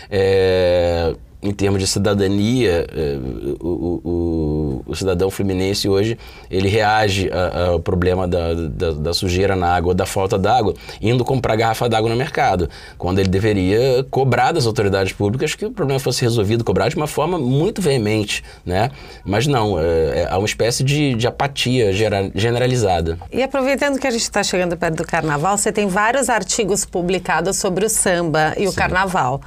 é, 0.09 1.13
em 1.41 1.51
termos 1.51 1.79
de 1.79 1.87
cidadania, 1.87 2.85
é, 2.93 3.17
o, 3.61 4.01
o, 4.03 4.83
o, 4.85 4.95
cidadão 4.95 5.31
fluminense 5.31 5.87
hoje 5.87 6.17
ele 6.51 6.67
reage 6.67 7.29
ao 7.69 7.79
problema 7.79 8.27
da, 8.27 8.53
da, 8.53 8.91
da, 8.91 9.13
sujeira 9.13 9.55
na 9.55 9.73
água, 9.73 9.93
da 9.93 10.05
falta 10.05 10.37
d'água, 10.37 10.73
indo 11.01 11.23
comprar 11.23 11.55
garrafa 11.55 11.87
d'água 11.87 12.09
no 12.09 12.15
mercado, 12.15 12.69
quando 12.97 13.19
ele 13.19 13.29
deveria 13.29 14.05
cobrar 14.11 14.51
das 14.51 14.65
autoridades 14.65 15.13
públicas 15.13 15.55
que 15.55 15.65
o 15.65 15.71
problema 15.71 15.99
fosse 15.99 16.21
resolvido, 16.21 16.63
cobrar 16.63 16.89
de 16.89 16.97
uma 16.97 17.07
forma 17.07 17.39
muito 17.39 17.81
veemente, 17.81 18.43
né? 18.65 18.91
Mas 19.23 19.47
não, 19.47 19.79
é, 19.79 19.83
é, 19.83 20.27
há 20.29 20.37
uma 20.37 20.45
espécie 20.45 20.83
de, 20.83 21.15
de 21.15 21.25
apatia 21.25 21.93
generalizada. 22.35 23.17
E 23.31 23.41
aproveitando 23.41 23.97
que 23.97 24.07
a 24.07 24.11
gente 24.11 24.23
está 24.23 24.43
chegando 24.43 24.75
perto 24.75 24.97
do 24.97 25.05
Carnaval, 25.05 25.57
você 25.57 25.71
tem 25.71 25.87
vários 25.87 26.29
artigos 26.29 26.83
publicados 26.83 27.55
sobre 27.55 27.85
o 27.85 27.89
samba 27.89 28.53
e 28.57 28.67
o 28.67 28.71
Sim. 28.71 28.75
Carnaval. 28.75 29.41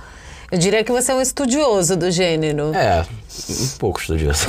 Eu 0.53 0.59
diria 0.59 0.85
que 0.85 0.93
você 0.93 1.11
é 1.11 1.15
um 1.15 1.23
estudioso 1.23 1.97
do 1.97 2.11
gênero. 2.11 2.75
É, 2.75 3.07
um 3.49 3.79
pouco 3.79 3.99
estudioso. 3.99 4.45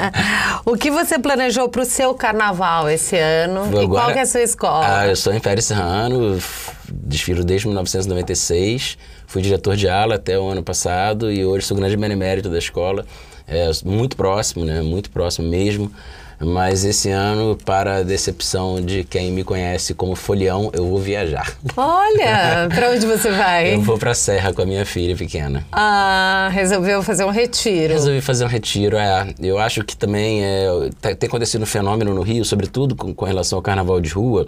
o 0.64 0.74
que 0.74 0.90
você 0.90 1.18
planejou 1.18 1.68
para 1.68 1.82
o 1.82 1.84
seu 1.84 2.14
carnaval 2.14 2.88
esse 2.88 3.18
ano? 3.18 3.64
Vou 3.64 3.82
e 3.82 3.84
agora, 3.84 4.04
qual 4.04 4.16
é 4.16 4.22
a 4.22 4.26
sua 4.26 4.40
escola? 4.40 5.00
Ah, 5.00 5.06
eu 5.06 5.14
sou 5.14 5.34
em 5.34 5.40
Pérez 5.40 5.66
Serrano, 5.66 6.40
desfilo 6.88 7.44
desde 7.44 7.66
1996. 7.66 8.96
Fui 9.26 9.42
diretor 9.42 9.76
de 9.76 9.86
ala 9.86 10.14
até 10.14 10.38
o 10.38 10.48
ano 10.48 10.62
passado 10.62 11.30
e 11.30 11.44
hoje 11.44 11.66
sou 11.66 11.76
grande 11.76 11.94
benemérito 11.98 12.48
da 12.48 12.56
escola. 12.56 13.04
é, 13.46 13.70
muito 13.84 14.16
próximo, 14.16 14.64
né? 14.64 14.80
Muito 14.80 15.10
próximo 15.10 15.46
mesmo. 15.46 15.92
Mas 16.40 16.84
esse 16.84 17.10
ano, 17.10 17.56
para 17.64 17.96
a 17.96 18.02
decepção 18.02 18.80
de 18.80 19.04
quem 19.04 19.30
me 19.30 19.44
conhece 19.44 19.94
como 19.94 20.14
folião, 20.14 20.70
eu 20.74 20.88
vou 20.88 20.98
viajar. 20.98 21.56
Olha, 21.76 22.68
para 22.74 22.90
onde 22.90 23.06
você 23.06 23.30
vai? 23.30 23.74
Eu 23.74 23.82
vou 23.82 23.98
para 23.98 24.10
a 24.10 24.14
Serra 24.14 24.52
com 24.52 24.62
a 24.62 24.66
minha 24.66 24.84
filha 24.84 25.16
pequena. 25.16 25.64
Ah, 25.72 26.48
resolveu 26.52 27.02
fazer 27.02 27.24
um 27.24 27.30
retiro. 27.30 27.92
Resolvi 27.92 28.20
fazer 28.20 28.44
um 28.44 28.48
retiro, 28.48 28.96
é. 28.96 29.34
Eu 29.40 29.58
acho 29.58 29.84
que 29.84 29.96
também 29.96 30.44
é, 30.44 30.66
tá, 31.00 31.14
tem 31.14 31.28
acontecido 31.28 31.62
um 31.62 31.66
fenômeno 31.66 32.14
no 32.14 32.22
Rio, 32.22 32.44
sobretudo 32.44 32.96
com, 32.96 33.14
com 33.14 33.24
relação 33.24 33.58
ao 33.58 33.62
carnaval 33.62 34.00
de 34.00 34.10
rua, 34.10 34.46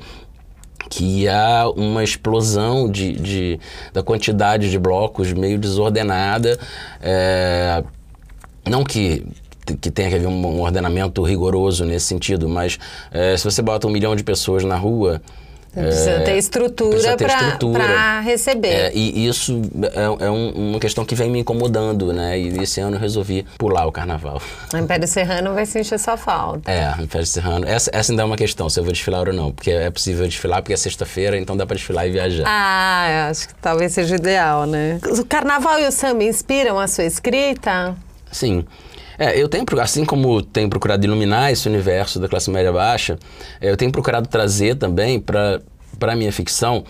que 0.88 1.28
há 1.28 1.68
uma 1.76 2.02
explosão 2.02 2.90
de, 2.90 3.12
de, 3.12 3.60
da 3.92 4.02
quantidade 4.02 4.70
de 4.70 4.78
blocos 4.78 5.32
meio 5.32 5.58
desordenada. 5.58 6.58
É, 7.00 7.82
não 8.68 8.84
que 8.84 9.24
que 9.74 9.90
tenha 9.90 10.08
que 10.08 10.14
haver 10.16 10.28
um, 10.28 10.60
ordenamento 10.60 11.22
rigoroso 11.22 11.84
nesse 11.84 12.06
sentido, 12.06 12.48
mas 12.48 12.78
é, 13.10 13.36
se 13.36 13.44
você 13.44 13.62
bota 13.62 13.86
um 13.86 13.90
milhão 13.90 14.14
de 14.14 14.22
pessoas 14.22 14.62
na 14.64 14.76
rua, 14.76 15.20
Precisa 15.76 16.10
é, 16.10 16.20
ter 16.20 16.38
estrutura 16.38 17.16
para 17.18 18.20
receber. 18.20 18.68
É, 18.68 18.92
e 18.94 19.28
isso 19.28 19.60
é, 19.92 20.24
é 20.24 20.30
um, 20.30 20.70
uma 20.70 20.80
questão 20.80 21.04
que 21.04 21.14
vem 21.14 21.28
me 21.28 21.40
incomodando, 21.40 22.14
né? 22.14 22.38
E 22.38 22.62
esse 22.62 22.80
ano 22.80 22.96
eu 22.96 23.00
resolvi 23.00 23.44
pular 23.58 23.86
o 23.86 23.92
carnaval. 23.92 24.40
O 24.72 24.76
Império 24.78 25.06
Serrano 25.06 25.52
vai 25.52 25.66
sentir 25.66 25.98
sua 25.98 26.16
falta. 26.16 26.70
É, 26.70 26.94
o 26.98 27.02
Império 27.02 27.26
Serrano. 27.26 27.66
Essa, 27.68 27.90
essa 27.92 28.10
ainda 28.10 28.22
é 28.22 28.24
uma 28.24 28.36
questão, 28.36 28.70
se 28.70 28.80
eu 28.80 28.84
vou 28.84 28.92
desfilar 28.92 29.28
ou 29.28 29.34
não. 29.34 29.52
Porque 29.52 29.70
é 29.70 29.90
possível 29.90 30.26
desfilar 30.26 30.62
porque 30.62 30.72
é 30.72 30.76
sexta-feira, 30.78 31.36
então 31.36 31.54
dá 31.54 31.66
para 31.66 31.76
desfilar 31.76 32.06
e 32.06 32.10
viajar. 32.10 32.44
Ah, 32.46 33.08
eu 33.10 33.30
acho 33.30 33.48
que 33.48 33.54
talvez 33.56 33.92
seja 33.92 34.14
o 34.14 34.18
ideal, 34.18 34.64
né? 34.64 34.98
O 35.04 35.24
carnaval 35.26 35.78
e 35.78 35.86
o 35.86 35.92
samba 35.92 36.24
inspiram 36.24 36.78
a 36.78 36.88
sua 36.88 37.04
escrita? 37.04 37.94
Sim. 38.32 38.64
É, 39.18 39.40
eu 39.40 39.48
tenho, 39.48 39.64
assim 39.80 40.04
como 40.04 40.42
tenho 40.42 40.68
procurado 40.68 41.04
iluminar 41.04 41.50
esse 41.50 41.68
universo 41.68 42.20
da 42.20 42.28
classe 42.28 42.50
média 42.50 42.72
baixa, 42.72 43.18
é, 43.60 43.70
eu 43.70 43.76
tenho 43.76 43.90
procurado 43.90 44.28
trazer 44.28 44.76
também 44.76 45.18
para 45.20 45.60
a 46.00 46.16
minha 46.16 46.32
ficção 46.32 46.84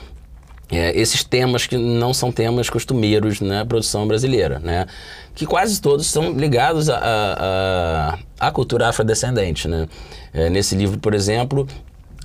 é, 0.71 0.99
esses 0.99 1.23
temas 1.23 1.67
que 1.67 1.77
não 1.77 2.13
são 2.13 2.33
temas 2.33 2.69
costumeiros 2.69 3.41
na 3.41 3.65
produção 3.65 4.07
brasileira, 4.07 4.59
né? 4.59 4.87
Que 5.35 5.47
quase 5.47 5.81
todos 5.81 6.07
são 6.07 6.33
ligados 6.33 6.89
à 6.91 8.51
cultura 8.53 8.89
afrodescendente, 8.89 9.69
né? 9.69 9.87
É, 10.33 10.51
nesse 10.51 10.75
livro, 10.75 10.99
por 10.99 11.15
exemplo, 11.15 11.69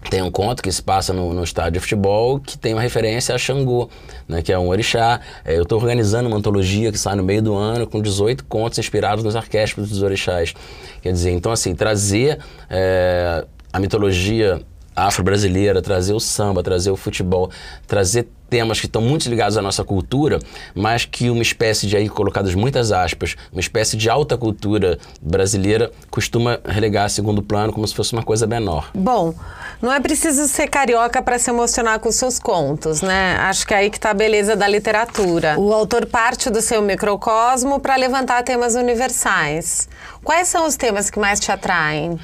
tem 0.09 0.21
um 0.21 0.31
conto 0.31 0.63
que 0.63 0.71
se 0.71 0.81
passa 0.81 1.13
no, 1.13 1.33
no, 1.33 1.43
estádio 1.43 1.73
de 1.73 1.79
futebol 1.79 2.39
que 2.39 2.57
tem 2.57 2.73
uma 2.73 2.81
referência 2.81 3.35
a 3.35 3.37
Xangô, 3.37 3.89
né, 4.27 4.41
que 4.41 4.51
é 4.51 4.57
um 4.57 4.67
orixá. 4.67 5.19
É, 5.45 5.57
eu 5.57 5.63
estou 5.63 5.79
organizando 5.79 6.27
uma 6.27 6.37
antologia 6.37 6.91
que 6.91 6.97
sai 6.97 7.15
no 7.15 7.23
meio 7.23 7.41
do 7.41 7.55
ano 7.55 7.85
com 7.85 8.01
18 8.01 8.43
contos 8.45 8.79
inspirados 8.79 9.23
nos 9.23 9.35
arquétipos 9.35 9.89
dos 9.89 10.01
orixás. 10.01 10.53
Quer 11.01 11.11
dizer, 11.11 11.31
então 11.31 11.51
assim, 11.51 11.75
trazer 11.75 12.39
é, 12.69 13.45
a 13.71 13.79
mitologia 13.79 14.61
afro-brasileira, 14.95 15.81
trazer 15.81 16.13
o 16.13 16.19
samba, 16.19 16.61
trazer 16.61 16.91
o 16.91 16.97
futebol, 16.97 17.49
trazer 17.87 18.27
temas 18.51 18.81
que 18.81 18.85
estão 18.85 19.01
muito 19.01 19.29
ligados 19.29 19.57
à 19.57 19.61
nossa 19.61 19.81
cultura, 19.81 20.37
mas 20.75 21.05
que 21.05 21.29
uma 21.29 21.41
espécie 21.41 21.87
de 21.87 21.95
aí 21.95 22.09
colocadas 22.09 22.53
muitas 22.53 22.91
aspas, 22.91 23.37
uma 23.49 23.61
espécie 23.61 23.95
de 23.95 24.09
alta 24.09 24.37
cultura 24.37 24.99
brasileira 25.21 25.89
costuma 26.09 26.59
relegar 26.65 27.05
a 27.05 27.09
segundo 27.09 27.41
plano 27.41 27.71
como 27.71 27.87
se 27.87 27.95
fosse 27.95 28.11
uma 28.11 28.23
coisa 28.23 28.45
menor. 28.45 28.91
Bom, 28.93 29.33
não 29.81 29.91
é 29.91 30.01
preciso 30.01 30.45
ser 30.49 30.67
carioca 30.67 31.21
para 31.21 31.39
se 31.39 31.49
emocionar 31.49 32.01
com 32.01 32.11
seus 32.11 32.37
contos, 32.37 33.01
né? 33.01 33.37
Acho 33.37 33.65
que 33.65 33.73
é 33.73 33.77
aí 33.77 33.89
que 33.89 33.97
está 33.97 34.09
a 34.09 34.13
beleza 34.13 34.53
da 34.53 34.67
literatura. 34.67 35.57
O 35.57 35.71
autor 35.71 36.05
parte 36.05 36.49
do 36.49 36.61
seu 36.61 36.81
microcosmo 36.81 37.79
para 37.79 37.95
levantar 37.95 38.43
temas 38.43 38.75
universais. 38.75 39.87
Quais 40.25 40.49
são 40.49 40.67
os 40.67 40.75
temas 40.75 41.09
que 41.09 41.17
mais 41.17 41.39
te 41.39 41.53
atraem? 41.53 42.19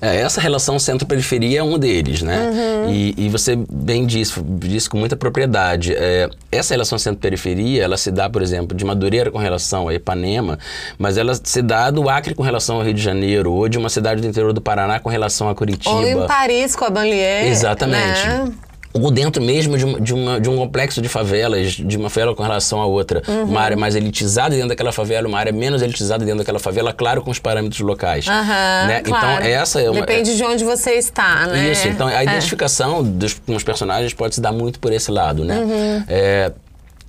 É, 0.00 0.16
essa 0.16 0.40
relação 0.40 0.78
centro-periferia 0.78 1.60
é 1.60 1.62
um 1.62 1.78
deles, 1.78 2.22
né? 2.22 2.50
Uhum. 2.50 2.92
E, 2.92 3.14
e, 3.16 3.28
você 3.28 3.56
bem 3.56 4.06
disse, 4.06 4.40
disse 4.42 4.88
com 4.90 4.98
muita 4.98 5.16
propriedade. 5.16 5.94
É, 5.94 6.28
essa 6.52 6.74
relação 6.74 6.98
centro-periferia, 6.98 7.82
ela 7.82 7.96
se 7.96 8.10
dá, 8.10 8.28
por 8.28 8.42
exemplo, 8.42 8.76
de 8.76 8.84
Madureira 8.84 9.30
com 9.30 9.38
relação 9.38 9.88
a 9.88 9.94
Ipanema, 9.94 10.58
mas 10.98 11.16
ela 11.16 11.34
se 11.42 11.62
dá 11.62 11.90
do 11.90 12.08
Acre 12.08 12.34
com 12.34 12.42
relação 12.42 12.76
ao 12.76 12.82
Rio 12.82 12.94
de 12.94 13.02
Janeiro, 13.02 13.52
ou 13.52 13.68
de 13.68 13.78
uma 13.78 13.88
cidade 13.88 14.20
do 14.20 14.26
interior 14.26 14.52
do 14.52 14.60
Paraná 14.60 14.98
com 15.00 15.08
relação 15.08 15.48
a 15.48 15.54
Curitiba. 15.54 15.94
Ou 15.94 16.06
em 16.06 16.26
Paris 16.26 16.76
com 16.76 16.84
a 16.84 16.90
Banlieue. 16.90 17.48
Exatamente. 17.48 18.26
Né? 18.26 18.52
Ou 19.02 19.10
dentro 19.10 19.42
mesmo 19.42 19.76
de, 19.76 19.84
uma, 19.84 20.00
de, 20.00 20.14
uma, 20.14 20.40
de, 20.40 20.48
um 20.48 20.56
complexo 20.56 21.00
de 21.00 21.08
favelas, 21.08 21.72
de 21.72 21.96
uma 21.96 22.10
favela 22.10 22.34
com 22.34 22.42
relação 22.42 22.80
à 22.80 22.86
outra. 22.86 23.22
Uhum. 23.26 23.44
Uma 23.44 23.60
área 23.60 23.76
mais 23.76 23.94
elitizada 23.94 24.54
dentro 24.54 24.68
daquela 24.68 24.92
favela, 24.92 25.28
uma 25.28 25.38
área 25.38 25.52
menos 25.52 25.82
elitizada 25.82 26.24
dentro 26.24 26.38
daquela 26.38 26.58
favela, 26.58 26.92
claro, 26.92 27.22
com 27.22 27.30
os 27.30 27.38
parâmetros 27.38 27.80
locais. 27.80 28.26
Uhum, 28.26 28.32
né? 28.34 29.00
Então, 29.00 29.12
claro. 29.12 29.40
Então, 29.40 29.60
essa 29.60 29.80
é 29.80 29.90
uma. 29.90 30.00
Depende 30.00 30.30
é, 30.30 30.34
de 30.34 30.44
onde 30.44 30.64
você 30.64 30.92
está, 30.92 31.46
né? 31.46 31.72
Isso, 31.72 31.88
então 31.88 32.06
a 32.06 32.20
é. 32.20 32.24
identificação 32.24 33.02
dos, 33.02 33.34
com 33.34 33.54
os 33.54 33.62
personagens 33.62 34.12
pode 34.14 34.34
se 34.34 34.40
dar 34.40 34.52
muito 34.52 34.78
por 34.80 34.92
esse 34.92 35.10
lado, 35.10 35.44
né? 35.44 35.58
Uhum. 35.58 36.04
É, 36.08 36.52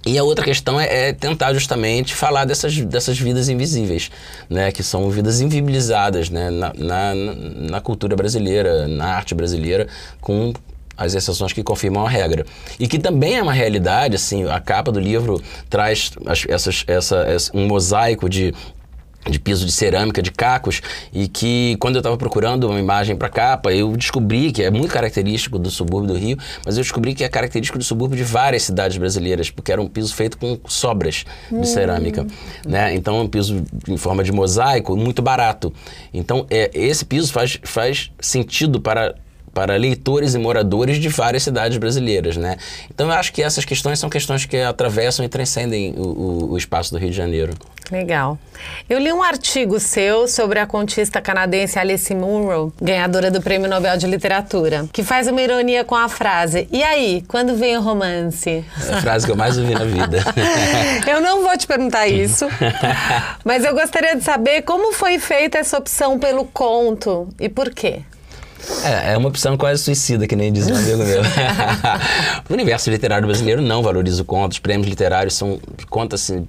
e 0.07 0.17
a 0.17 0.23
outra 0.23 0.45
questão 0.45 0.79
é, 0.79 1.09
é, 1.09 1.13
tentar 1.13 1.53
justamente 1.53 2.15
falar 2.15 2.45
dessas, 2.45 2.77
dessas 2.77 3.19
vidas 3.19 3.49
invisíveis, 3.49 4.09
né? 4.49 4.71
Que 4.71 4.81
são 4.81 5.09
vidas 5.09 5.41
invisibilizadas 5.41 6.29
né? 6.29 6.49
na, 6.49 6.73
na, 6.73 7.13
na 7.13 7.81
cultura 7.81 8.15
brasileira, 8.15 8.87
na 8.87 9.05
arte 9.05 9.35
brasileira, 9.35 9.87
com 10.21 10.53
as 10.97 11.13
exceções 11.13 11.53
que 11.53 11.63
confirmam 11.63 12.05
a 12.05 12.09
regra. 12.09 12.45
E 12.79 12.87
que 12.87 12.97
também 12.97 13.35
é 13.35 13.43
uma 13.43 13.53
realidade, 13.53 14.15
assim, 14.15 14.47
a 14.49 14.59
capa 14.59 14.91
do 14.91 14.99
livro 14.99 15.41
traz 15.69 16.11
as, 16.25 16.45
essas, 16.47 16.83
essa, 16.87 17.17
essa, 17.17 17.55
um 17.55 17.67
mosaico 17.67 18.27
de 18.27 18.53
de 19.29 19.39
piso 19.39 19.65
de 19.65 19.71
cerâmica, 19.71 20.21
de 20.21 20.31
cacos, 20.31 20.81
e 21.13 21.27
que 21.27 21.75
quando 21.79 21.95
eu 21.95 21.99
estava 21.99 22.17
procurando 22.17 22.67
uma 22.67 22.79
imagem 22.79 23.15
para 23.15 23.29
capa, 23.29 23.73
eu 23.73 23.95
descobri 23.95 24.51
que 24.51 24.63
é 24.63 24.71
muito 24.71 24.91
característico 24.91 25.59
do 25.59 25.69
subúrbio 25.69 26.13
do 26.13 26.17
Rio, 26.17 26.37
mas 26.65 26.77
eu 26.77 26.83
descobri 26.83 27.13
que 27.13 27.23
é 27.23 27.29
característico 27.29 27.77
do 27.77 27.83
subúrbio 27.83 28.17
de 28.17 28.23
várias 28.23 28.63
cidades 28.63 28.97
brasileiras, 28.97 29.49
porque 29.49 29.71
era 29.71 29.81
um 29.81 29.87
piso 29.87 30.13
feito 30.15 30.37
com 30.37 30.59
sobras 30.67 31.25
de 31.49 31.55
hum. 31.55 31.63
cerâmica, 31.63 32.25
né? 32.65 32.93
Então, 32.95 33.17
é 33.17 33.21
um 33.21 33.27
piso 33.27 33.63
em 33.87 33.97
forma 33.97 34.23
de 34.23 34.31
mosaico, 34.31 34.95
muito 34.95 35.21
barato. 35.21 35.73
Então, 36.13 36.45
é, 36.49 36.71
esse 36.73 37.05
piso 37.05 37.31
faz, 37.31 37.59
faz 37.63 38.11
sentido 38.19 38.79
para 38.79 39.15
para 39.57 39.75
leitores 39.75 40.35
e 40.35 40.37
moradores 40.37 40.99
de 40.99 41.09
várias 41.09 41.41
cidades 41.41 41.79
brasileiras, 41.79 42.37
né? 42.37 42.57
Então 42.93 43.07
eu 43.07 43.13
acho 43.13 43.33
que 43.33 43.41
essas 43.41 43.65
questões 43.65 43.97
são 43.97 44.07
questões 44.07 44.45
que 44.45 44.55
atravessam 44.57 45.25
e 45.25 45.27
transcendem 45.27 45.95
o, 45.97 46.03
o, 46.03 46.51
o 46.51 46.57
espaço 46.59 46.91
do 46.91 46.99
Rio 46.99 47.09
de 47.09 47.17
Janeiro. 47.17 47.55
Legal. 47.91 48.37
Eu 48.87 48.99
li 48.99 49.11
um 49.11 49.23
artigo 49.23 49.79
seu 49.79 50.27
sobre 50.27 50.59
a 50.59 50.67
contista 50.67 51.19
canadense 51.19 51.79
Alice 51.79 52.13
Munro, 52.13 52.71
ganhadora 52.79 53.31
do 53.31 53.41
Prêmio 53.41 53.67
Nobel 53.67 53.97
de 53.97 54.05
Literatura, 54.05 54.85
que 54.93 55.03
faz 55.03 55.27
uma 55.27 55.41
ironia 55.41 55.83
com 55.83 55.95
a 55.95 56.07
frase: 56.07 56.67
E 56.71 56.83
aí, 56.83 57.23
quando 57.27 57.55
vem 57.55 57.77
o 57.77 57.81
romance? 57.81 58.63
É 58.87 58.93
a 58.93 59.01
frase 59.01 59.25
que 59.25 59.31
eu 59.31 59.35
mais 59.35 59.57
ouvi 59.57 59.73
na 59.73 59.85
vida. 59.85 60.19
eu 61.09 61.19
não 61.19 61.41
vou 61.41 61.57
te 61.57 61.65
perguntar 61.65 62.07
isso, 62.07 62.45
mas 63.43 63.65
eu 63.65 63.73
gostaria 63.73 64.15
de 64.15 64.23
saber 64.23 64.61
como 64.61 64.93
foi 64.93 65.17
feita 65.17 65.57
essa 65.57 65.79
opção 65.79 66.19
pelo 66.19 66.45
conto 66.45 67.27
e 67.39 67.49
por 67.49 67.71
quê. 67.71 68.03
É, 68.83 69.13
é 69.13 69.17
uma 69.17 69.29
opção 69.29 69.57
quase 69.57 69.83
suicida, 69.83 70.27
que 70.27 70.35
nem 70.35 70.51
diz 70.51 70.67
um 70.67 70.75
amigo 70.75 71.03
meu. 71.03 71.21
o 72.49 72.53
universo 72.53 72.89
literário 72.89 73.27
brasileiro 73.27 73.61
não 73.61 73.81
valoriza 73.81 74.21
o 74.21 74.25
conto. 74.25 74.53
Os 74.53 74.59
prêmios 74.59 74.87
literários 74.87 75.35
são, 75.35 75.59
conta-se 75.89 76.43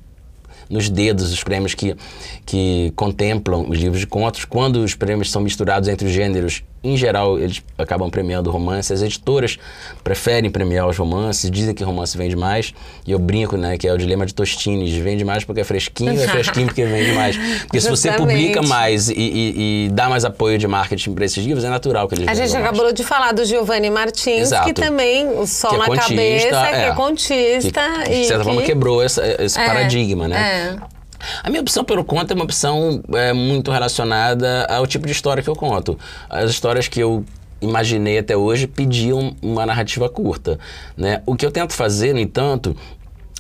nos 0.69 0.89
dedos 0.89 1.33
os 1.33 1.43
prêmios 1.43 1.75
que, 1.75 1.97
que 2.45 2.93
contemplam 2.95 3.69
os 3.69 3.79
livros 3.79 4.01
de 4.01 4.07
contos. 4.07 4.45
Quando 4.45 4.77
os 4.77 4.95
prêmios 4.95 5.31
são 5.31 5.43
misturados 5.43 5.89
entre 5.89 6.07
os 6.07 6.13
gêneros, 6.13 6.63
em 6.83 6.97
geral, 6.97 7.39
eles 7.39 7.63
acabam 7.77 8.09
premiando 8.09 8.51
romance. 8.51 8.93
As 8.93 9.03
editoras 9.03 9.59
preferem 10.05 10.51
premiar 10.51 10.89
os 10.89 10.97
romances, 10.97 11.51
dizem 11.51 11.75
que 11.75 11.83
romance 11.83 12.17
vende 12.17 12.37
mais. 12.37 12.73
E 13.07 13.13
eu 13.13 13.19
brinco, 13.19 13.57
né, 13.57 13.77
que 13.77 13.89
é 13.89 13.93
o 13.93 13.99
dilema 13.99 14.25
de 14.25 14.33
Tostines. 14.33 14.95
Vende 14.95 15.25
mais 15.25 15.45
porque 15.45 15.61
é 15.61 15.65
fresquinho, 15.65 16.21
é 16.21 16.29
fresquinho 16.29 16.67
porque 16.67 16.85
vende 16.85 17.13
mais. 17.13 17.37
Porque 17.63 17.81
se 17.81 17.91
você 17.91 18.13
publica 18.13 18.63
mais 18.63 19.09
e, 19.09 19.15
e, 19.15 19.87
e, 19.87 19.91
dá 19.91 20.09
mais 20.09 20.25
apoio 20.25 20.59
de 20.59 20.69
marketing 20.69 21.15
para 21.15 21.25
esses 21.25 21.45
livros, 21.45 21.65
é 21.65 21.69
natural 21.69 22.07
que 22.07 22.15
eles 22.15 22.29
A 22.29 22.35
gente 22.35 22.57
acabou 22.57 22.85
mais. 22.85 22.95
de 22.95 23.03
falar 23.03 23.33
do 23.33 23.45
Giovanni 23.45 23.91
Martins, 23.91 24.43
Exato. 24.43 24.67
que 24.67 24.73
também, 24.73 25.29
o 25.29 25.47
sol 25.47 25.75
é 25.75 25.79
na 25.79 25.87
contista, 25.87 26.09
cabeça, 26.09 26.57
é, 26.57 26.71
que 26.71 26.91
é 26.91 26.95
contista. 26.95 27.83
Que, 28.05 28.11
de 28.11 28.27
certa 28.27 28.45
que... 28.45 28.51
forma, 28.51 28.63
quebrou 28.63 29.03
essa, 29.03 29.23
esse 29.43 29.59
é, 29.59 29.67
paradigma, 29.67 30.29
né? 30.29 30.77
É. 30.85 30.98
A 31.43 31.49
minha 31.51 31.61
opção 31.61 31.85
pelo 31.85 32.05
conto 32.05 32.31
é 32.31 32.35
uma 32.35 32.45
opção 32.45 33.03
é, 33.15 33.33
muito 33.33 33.71
relacionada 33.71 34.67
ao 34.67 34.87
tipo 34.87 35.07
de 35.07 35.13
história 35.13 35.43
que 35.43 35.49
eu 35.49 35.57
conto. 35.57 35.99
As 36.29 36.51
histórias 36.51 36.89
que 36.89 37.01
eu 37.01 37.25
imaginei 37.61 38.19
até 38.19 38.37
hoje 38.37 38.67
pediam 38.67 39.35
uma 39.43 39.67
narrativa 39.67 40.09
curta. 40.09 40.59
Né? 40.97 41.23
O 41.27 41.35
que 41.35 41.45
eu 41.45 41.51
tento 41.51 41.73
fazer, 41.73 42.13
no 42.13 42.21
entanto, 42.21 42.77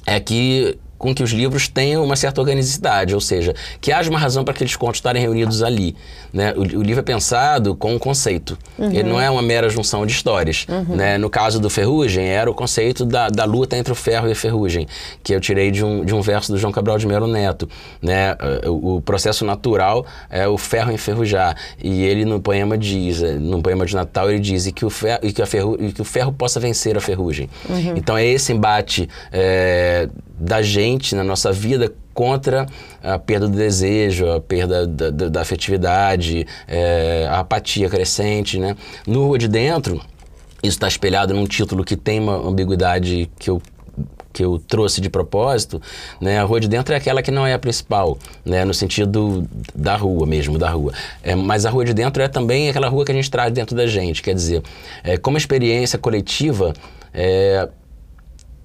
é 0.05 0.19
que 0.19 0.79
com 0.99 1.15
que 1.15 1.23
os 1.23 1.31
livros 1.31 1.69
tenham 1.69 2.05
uma 2.05 2.17
certa 2.17 2.41
organicidade, 2.41 3.15
ou 3.15 3.21
seja, 3.21 3.55
que 3.81 3.93
haja 3.93 4.11
uma 4.11 4.19
razão 4.19 4.45
para 4.45 4.53
aqueles 4.53 4.75
contos 4.77 4.99
estarem 4.99 5.23
reunidos 5.23 5.63
ali. 5.63 5.95
Né? 6.33 6.53
O, 6.57 6.61
o 6.61 6.83
livro 6.83 7.01
é 7.01 7.03
pensado 7.03 7.75
com 7.75 7.95
um 7.95 7.99
conceito, 7.99 8.59
uhum. 8.79 8.91
ele 8.91 9.05
não 9.05 9.21
é 9.21 9.31
uma 9.31 9.41
mera 9.41 9.69
junção 9.69 10.05
de 10.05 10.13
histórias. 10.13 10.67
Uhum. 10.69 10.97
Né? 10.97 11.17
No 11.17 11.31
caso 11.31 11.61
do 11.61 11.71
Ferrugem, 11.71 12.27
era 12.27 12.51
o 12.51 12.55
conceito 12.55 13.05
da, 13.05 13.29
da 13.29 13.45
luta 13.45 13.77
entre 13.77 13.93
o 13.93 13.97
ferro 13.97 14.29
e 14.29 14.33
a 14.33 14.37
ferrugem, 14.37 14.87
que 15.23 15.35
eu 15.35 15.41
tirei 15.41 15.71
de 15.71 15.85
um, 15.85 16.05
de 16.05 16.15
um 16.15 16.21
verso 16.21 16.53
do 16.53 16.59
João 16.59 16.73
Cabral 16.73 16.99
de 16.99 17.07
Melo 17.07 17.27
Neto. 17.27 17.69
Né? 18.03 18.37
O, 18.67 18.97
o 18.97 19.01
processo 19.01 19.45
natural 19.45 20.05
é 20.29 20.47
o 20.49 20.59
ferro 20.59 20.91
enferrujar, 20.93 21.57
e 21.83 22.05
ele 22.05 22.25
no 22.25 22.41
poema 22.41 22.77
diz, 22.77 23.21
no 23.21 23.63
poema 23.63 23.87
de 23.87 23.95
Natal, 23.95 24.31
ele 24.31 24.41
diz 24.41 24.67
e 24.67 24.73
que 24.73 24.85
o 24.85 24.91
ferro, 24.91 25.21
e 25.23 25.33
que 25.33 25.41
a 25.41 25.47
ferru, 25.47 25.77
que 25.93 26.03
o 26.03 26.05
ferro 26.05 26.33
possa 26.33 26.59
vencer 26.59 26.97
a 26.97 27.01
ferrugem. 27.01 27.49
Uhum. 27.69 27.95
Então 27.97 28.17
é 28.17 28.27
esse 28.27 28.53
embate 28.53 29.09
é, 29.33 30.09
da 30.39 30.63
gente 30.63 31.15
na 31.15 31.25
nossa 31.25 31.53
vida 31.53 31.93
contra 32.15 32.67
a 33.03 33.19
perda 33.19 33.47
do 33.49 33.57
desejo, 33.57 34.31
a 34.31 34.41
perda 34.41 34.87
da, 34.87 35.11
da, 35.11 35.29
da 35.29 35.41
afetividade, 35.41 36.47
é, 36.67 37.27
a 37.31 37.41
apatia 37.41 37.89
crescente, 37.89 38.59
né? 38.59 38.77
No 39.07 39.27
Rua 39.27 39.39
de 39.39 39.49
Dentro, 39.49 40.01
isso 40.63 40.77
está 40.77 40.89
espelhado 40.89 41.33
num 41.33 41.47
título 41.47 41.85
que 41.85 41.97
tem 41.97 42.19
uma 42.19 42.37
ambiguidade 42.37 43.31
que 43.39 43.51
eu 43.51 43.63
que 44.33 44.45
eu 44.45 44.57
trouxe 44.57 45.01
de 45.01 45.11
propósito, 45.11 45.83
né, 46.21 46.39
a 46.39 46.45
rua 46.45 46.61
de 46.61 46.69
dentro 46.69 46.95
é 46.95 46.97
aquela 46.97 47.21
que 47.23 47.31
não 47.31 47.45
é 47.45 47.55
a 47.55 47.59
principal, 47.59 48.17
né, 48.45 48.65
no 48.65 48.73
sentido 48.73 49.49
da 49.75 49.97
rua 49.97 50.25
mesmo, 50.27 50.57
da 50.57 50.71
rua. 50.71 50.93
É, 51.25 51.35
mas 51.35 51.67
a 51.67 51.71
rua 51.71 51.85
de 51.85 51.93
dentro 51.93 52.23
é 52.23 52.29
também 52.29 52.69
aquela 52.69 52.89
rua 52.89 53.05
que 53.05 53.11
a 53.11 53.15
gente 53.15 53.29
traz 53.29 53.53
dentro 53.53 53.75
da 53.75 53.87
gente, 53.89 54.23
quer 54.23 54.35
dizer, 54.35 54.63
é, 55.03 55.17
como 55.17 55.37
experiência 55.37 55.99
coletiva, 55.99 56.73
é, 57.13 57.69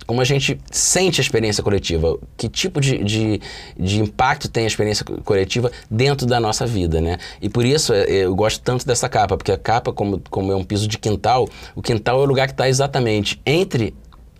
como 0.05 0.22
a 0.22 0.24
gente 0.24 0.60
sente 0.72 1.22
a 1.22 1.24
experiência 1.24 1.63
coletiva, 1.63 2.17
que 2.38 2.50
tipo 2.50 2.79
de, 2.81 3.03
de, 3.03 3.41
de, 3.77 4.01
impacto 4.01 4.50
tem 4.50 4.65
a 4.65 4.67
experiência 4.67 5.05
coletiva 5.24 5.72
dentro 5.89 6.25
da 6.25 6.39
nossa 6.39 6.65
vida, 6.65 7.00
né? 7.00 7.17
E 7.41 7.50
por 7.50 7.65
isso 7.65 7.93
é, 7.93 8.05
eu 8.10 8.36
gosto 8.36 8.62
tanto 8.62 8.86
dessa 8.86 9.07
capa, 9.07 9.38
porque 9.38 9.51
a 9.51 9.57
capa, 9.57 9.93
como, 9.93 10.22
como 10.29 10.51
é 10.51 10.55
um 10.55 10.63
piso 10.63 10.88
de 10.88 10.98
quintal, 10.98 11.48
o 11.75 11.81
quintal 11.81 12.19
é 12.19 12.24
o 12.24 12.25
lugar 12.25 12.48
que 12.48 12.53
está 12.53 12.67
exatamente 12.67 13.41
entre 13.45 13.93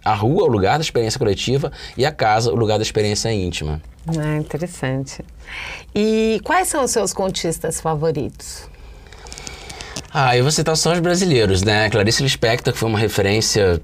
a 0.03 0.13
rua, 0.13 0.43
o 0.43 0.48
lugar 0.48 0.77
da 0.77 0.84
experiência 0.84 1.17
coletiva, 1.17 1.72
e 1.98 2.05
a 2.05 2.12
casa, 2.12 2.51
o 2.51 2.55
lugar 2.55 2.77
da 2.77 2.84
experiência 2.84 3.32
íntima. 3.32 3.82
É 4.08 4.38
interessante. 4.38 5.24
E 5.96 6.41
quais 6.43 6.67
são 6.67 6.84
os 6.84 6.91
seus 6.91 7.13
contistas 7.13 7.79
favoritos? 7.79 8.67
Ah, 10.13 10.38
eu 10.38 10.43
vou 10.43 10.51
citar 10.51 10.75
só 10.75 10.91
os 10.91 11.00
brasileiros, 11.00 11.63
né? 11.63 11.89
Clarice 11.89 12.22
Lispector, 12.22 12.74
que 12.74 12.79
foi 12.79 12.89
uma 12.89 13.00
referência 13.00 13.82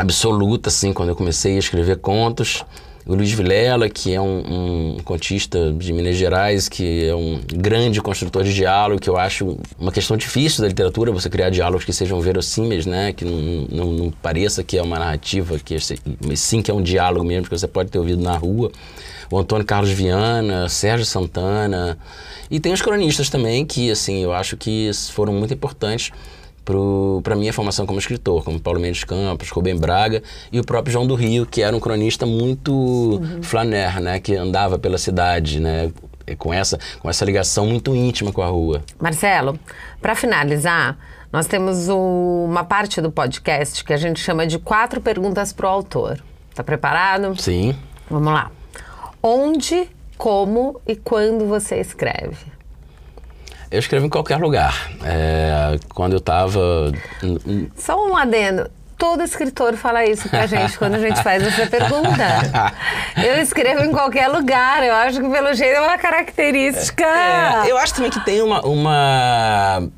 absoluta, 0.00 0.68
assim, 0.68 0.92
quando 0.92 1.10
eu 1.10 1.16
comecei 1.16 1.56
a 1.56 1.58
escrever 1.58 1.98
contos. 1.98 2.64
O 3.06 3.14
Luiz 3.14 3.32
Vilela, 3.32 3.88
que 3.88 4.14
é 4.14 4.20
um, 4.20 4.96
um, 4.96 4.98
contista 5.02 5.72
de 5.72 5.92
Minas 5.92 6.16
Gerais, 6.16 6.68
que 6.68 7.06
é 7.06 7.14
um 7.14 7.40
grande 7.46 8.00
construtor 8.00 8.44
de 8.44 8.54
diálogo, 8.54 9.00
que 9.00 9.08
eu 9.08 9.16
acho 9.16 9.58
uma 9.78 9.90
questão 9.90 10.16
difícil 10.16 10.62
da 10.62 10.68
literatura, 10.68 11.10
você 11.10 11.28
criar 11.28 11.50
diálogos 11.50 11.84
que 11.84 11.92
sejam 11.92 12.20
verossímeis, 12.20 12.86
né? 12.86 13.12
Que 13.12 13.24
não, 13.24 13.66
não, 13.70 13.92
não 13.92 14.10
pareça 14.10 14.62
que 14.62 14.78
é 14.78 14.82
uma 14.82 14.98
narrativa, 14.98 15.58
que 15.58 15.76
mas 16.26 16.40
sim 16.40 16.62
que 16.62 16.70
é 16.70 16.74
um 16.74 16.82
diálogo 16.82 17.24
mesmo, 17.24 17.48
que 17.48 17.58
você 17.58 17.66
pode 17.66 17.90
ter 17.90 17.98
ouvido 17.98 18.22
na 18.22 18.36
rua. 18.36 18.70
O 19.30 19.38
Antônio 19.38 19.64
Carlos 19.64 19.90
Viana, 19.90 20.68
Sérgio 20.68 21.06
Santana. 21.06 21.96
E 22.50 22.60
tem 22.60 22.72
os 22.72 22.82
cronistas 22.82 23.30
também, 23.30 23.64
que, 23.64 23.90
assim, 23.90 24.22
eu 24.22 24.32
acho 24.32 24.56
que 24.56 24.90
foram 25.10 25.32
muito 25.32 25.54
importantes 25.54 26.12
para 27.22 27.34
a 27.34 27.36
minha 27.36 27.52
formação 27.52 27.86
como 27.86 27.98
escritor, 27.98 28.44
como 28.44 28.60
Paulo 28.60 28.80
Mendes 28.80 29.04
Campos, 29.04 29.50
Rubem 29.50 29.76
Braga 29.76 30.22
e 30.52 30.60
o 30.60 30.64
próprio 30.64 30.92
João 30.92 31.06
do 31.06 31.14
Rio, 31.14 31.46
que 31.46 31.62
era 31.62 31.74
um 31.74 31.80
cronista 31.80 32.26
muito 32.26 32.72
uhum. 32.72 33.42
flaner, 33.42 34.00
né, 34.00 34.20
que 34.20 34.34
andava 34.34 34.78
pela 34.78 34.98
cidade, 34.98 35.60
né, 35.60 35.90
com 36.38 36.52
essa, 36.52 36.78
com 37.00 37.10
essa 37.10 37.24
ligação 37.24 37.66
muito 37.66 37.94
íntima 37.94 38.32
com 38.32 38.42
a 38.42 38.46
rua. 38.46 38.82
Marcelo, 39.00 39.58
para 40.00 40.14
finalizar, 40.14 40.96
nós 41.32 41.46
temos 41.46 41.88
o, 41.88 42.46
uma 42.48 42.64
parte 42.64 43.00
do 43.00 43.10
podcast 43.10 43.84
que 43.84 43.92
a 43.92 43.96
gente 43.96 44.20
chama 44.20 44.46
de 44.46 44.58
quatro 44.58 45.00
perguntas 45.00 45.52
para 45.52 45.66
o 45.66 45.70
autor. 45.70 46.22
Tá 46.54 46.64
preparado? 46.64 47.40
Sim. 47.40 47.76
Vamos 48.08 48.32
lá. 48.32 48.50
Onde, 49.22 49.88
como 50.16 50.80
e 50.86 50.96
quando 50.96 51.46
você 51.46 51.80
escreve? 51.80 52.59
Eu 53.70 53.78
escrevo 53.78 54.06
em 54.06 54.08
qualquer 54.08 54.36
lugar. 54.38 54.90
É, 55.04 55.78
quando 55.94 56.14
eu 56.14 56.18
estava. 56.18 56.92
Só 57.76 58.08
um 58.08 58.16
adendo. 58.16 58.68
Todo 58.98 59.22
escritor 59.22 59.76
fala 59.76 60.04
isso 60.04 60.28
pra 60.28 60.44
gente 60.46 60.76
quando 60.76 60.96
a 60.96 60.98
gente 60.98 61.22
faz 61.22 61.42
essa 61.42 61.66
pergunta. 61.66 62.74
Eu 63.16 63.40
escrevo 63.40 63.84
em 63.84 63.92
qualquer 63.92 64.28
lugar. 64.28 64.82
Eu 64.84 64.94
acho 64.94 65.20
que, 65.20 65.28
pelo 65.28 65.54
jeito, 65.54 65.76
é 65.76 65.80
uma 65.80 65.96
característica. 65.96 67.04
É, 67.04 67.70
eu 67.70 67.78
acho 67.78 67.94
também 67.94 68.10
que 68.10 68.22
tem 68.24 68.42
uma, 68.42 68.60
uma. 68.66 69.88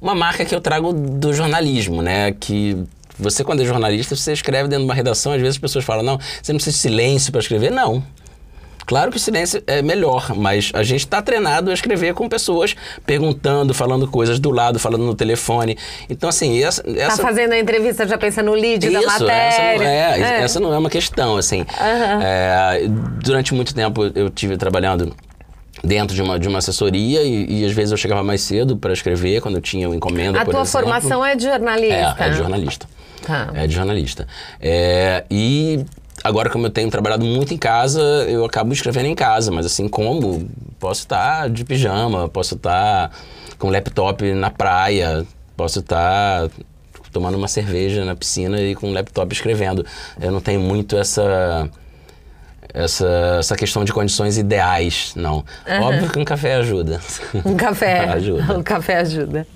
Uma 0.00 0.14
marca 0.14 0.44
que 0.44 0.54
eu 0.54 0.60
trago 0.60 0.92
do 0.92 1.32
jornalismo, 1.32 2.00
né? 2.00 2.32
Que 2.32 2.82
você, 3.18 3.44
quando 3.44 3.62
é 3.62 3.64
jornalista, 3.64 4.16
você 4.16 4.32
escreve 4.32 4.68
dentro 4.68 4.84
de 4.84 4.88
uma 4.88 4.94
redação, 4.94 5.32
às 5.32 5.40
vezes 5.40 5.56
as 5.56 5.60
pessoas 5.60 5.84
falam, 5.84 6.02
não, 6.02 6.18
você 6.42 6.52
não 6.52 6.58
precisa 6.58 6.76
de 6.76 6.80
silêncio 6.80 7.30
para 7.30 7.40
escrever. 7.40 7.70
Não. 7.70 8.02
Claro 8.92 9.10
que 9.10 9.16
o 9.16 9.20
silêncio 9.20 9.62
é 9.66 9.80
melhor, 9.80 10.34
mas 10.36 10.70
a 10.74 10.82
gente 10.82 11.00
está 11.00 11.22
treinado 11.22 11.70
a 11.70 11.72
escrever 11.72 12.12
com 12.12 12.28
pessoas 12.28 12.76
perguntando, 13.06 13.72
falando 13.72 14.06
coisas 14.06 14.38
do 14.38 14.50
lado, 14.50 14.78
falando 14.78 15.02
no 15.06 15.14
telefone. 15.14 15.78
Então, 16.10 16.28
assim, 16.28 16.62
essa. 16.62 16.84
essa... 16.86 17.16
Tá 17.16 17.22
fazendo 17.22 17.52
a 17.52 17.58
entrevista, 17.58 18.06
já 18.06 18.18
pensa 18.18 18.42
no 18.42 18.52
lead 18.52 18.86
Isso, 18.86 19.00
da 19.00 19.06
matéria. 19.06 19.32
Essa 19.32 19.78
não 19.78 19.86
é, 19.86 20.20
é. 20.20 20.42
essa 20.42 20.60
não 20.60 20.74
é 20.74 20.78
uma 20.78 20.90
questão, 20.90 21.38
assim. 21.38 21.60
Uhum. 21.60 22.20
É, 22.22 22.82
durante 23.24 23.54
muito 23.54 23.74
tempo 23.74 24.12
eu 24.14 24.28
tive 24.28 24.58
trabalhando 24.58 25.16
dentro 25.82 26.14
de 26.14 26.20
uma, 26.20 26.38
de 26.38 26.46
uma 26.46 26.58
assessoria 26.58 27.22
e, 27.22 27.62
e 27.62 27.64
às 27.64 27.72
vezes 27.72 27.92
eu 27.92 27.96
chegava 27.96 28.22
mais 28.22 28.42
cedo 28.42 28.76
para 28.76 28.92
escrever 28.92 29.40
quando 29.40 29.54
eu 29.54 29.62
tinha 29.62 29.88
uma 29.88 29.96
encomenda. 29.96 30.38
A 30.38 30.44
tua 30.44 30.60
exemplo. 30.60 30.66
formação 30.66 31.24
é 31.24 31.34
de 31.34 31.44
jornalista? 31.44 32.16
É, 32.18 32.26
é 32.26 32.28
de 32.28 32.36
jornalista. 32.36 32.86
Tá. 33.22 33.50
É 33.54 33.66
de 33.66 33.74
jornalista. 33.74 34.28
É, 34.60 35.24
e 35.30 35.82
agora, 36.22 36.50
como 36.50 36.66
eu 36.66 36.70
tenho 36.70 36.90
trabalhado 36.90 37.24
muito 37.24 37.52
em 37.52 37.58
casa, 37.58 38.00
eu 38.28 38.44
acabo 38.44 38.72
escrevendo 38.72 39.06
em 39.06 39.14
casa, 39.14 39.50
mas 39.50 39.66
assim 39.66 39.88
como 39.88 40.48
posso 40.78 41.00
estar 41.00 41.48
de 41.48 41.64
pijama, 41.64 42.28
posso 42.28 42.54
estar 42.54 43.10
com 43.58 43.70
laptop 43.70 44.32
na 44.34 44.50
praia, 44.50 45.26
posso 45.56 45.80
estar 45.80 46.48
tomando 47.12 47.36
uma 47.36 47.48
cerveja 47.48 48.04
na 48.04 48.16
piscina 48.16 48.60
e 48.60 48.74
com 48.74 48.92
laptop 48.92 49.32
escrevendo. 49.32 49.84
Eu 50.20 50.32
não 50.32 50.40
tenho 50.40 50.60
muito 50.60 50.96
essa 50.96 51.68
essa, 52.74 53.36
essa 53.38 53.56
questão 53.56 53.84
de 53.84 53.92
condições 53.92 54.38
ideais, 54.38 55.12
não. 55.14 55.44
Uhum. 55.66 55.82
Óbvio 55.82 56.10
que 56.10 56.18
um 56.18 56.24
café 56.24 56.54
ajuda. 56.54 57.00
Um 57.44 57.56
café 57.56 58.00
ajuda. 58.10 58.58
Um 58.58 58.62
café 58.62 58.96
ajuda. 58.98 59.46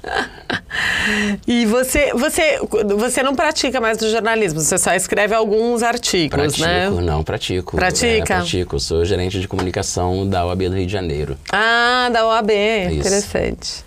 E 1.46 1.64
você, 1.66 2.12
você, 2.12 2.58
você 2.96 3.22
não 3.22 3.34
pratica 3.34 3.80
mais 3.80 3.96
do 3.96 4.10
jornalismo, 4.10 4.60
você 4.60 4.76
só 4.76 4.92
escreve 4.94 5.34
alguns 5.34 5.82
artigos, 5.82 6.36
pratico, 6.36 6.66
né? 6.66 6.90
Não, 6.90 7.22
pratico. 7.22 7.76
Pratica? 7.76 8.34
É, 8.34 8.36
pratico. 8.38 8.78
Sou 8.78 9.04
gerente 9.04 9.40
de 9.40 9.48
comunicação 9.48 10.28
da 10.28 10.44
OAB 10.44 10.62
do 10.68 10.74
Rio 10.76 10.86
de 10.86 10.92
Janeiro. 10.92 11.38
Ah, 11.50 12.10
da 12.12 12.26
OAB. 12.26 12.50
Isso. 12.50 12.94
Interessante. 13.00 13.85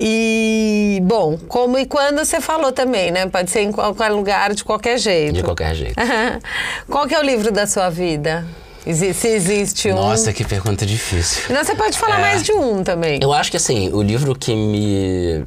E, 0.00 1.00
bom, 1.02 1.38
como 1.48 1.78
e 1.78 1.86
quando 1.86 2.24
você 2.24 2.40
falou 2.40 2.72
também, 2.72 3.10
né? 3.10 3.26
Pode 3.26 3.50
ser 3.50 3.62
em 3.62 3.72
qualquer 3.72 4.10
lugar, 4.10 4.54
de 4.54 4.62
qualquer 4.62 4.98
jeito. 4.98 5.34
De 5.34 5.42
qualquer 5.42 5.74
jeito. 5.74 5.94
Qual 6.88 7.06
que 7.06 7.14
é 7.14 7.18
o 7.18 7.22
livro 7.22 7.50
da 7.50 7.66
sua 7.66 7.90
vida? 7.90 8.46
Se 8.94 9.28
existe 9.28 9.90
um. 9.90 9.96
Nossa, 9.96 10.32
que 10.32 10.44
pergunta 10.44 10.86
difícil. 10.86 11.54
Não, 11.54 11.62
você 11.62 11.74
pode 11.74 11.98
falar 11.98 12.18
é, 12.18 12.22
mais 12.22 12.42
de 12.42 12.52
um 12.52 12.82
também. 12.82 13.18
Eu 13.22 13.32
acho 13.32 13.50
que, 13.50 13.56
assim, 13.56 13.92
o 13.92 14.00
livro 14.00 14.34
que 14.34 14.54
me. 14.54 15.44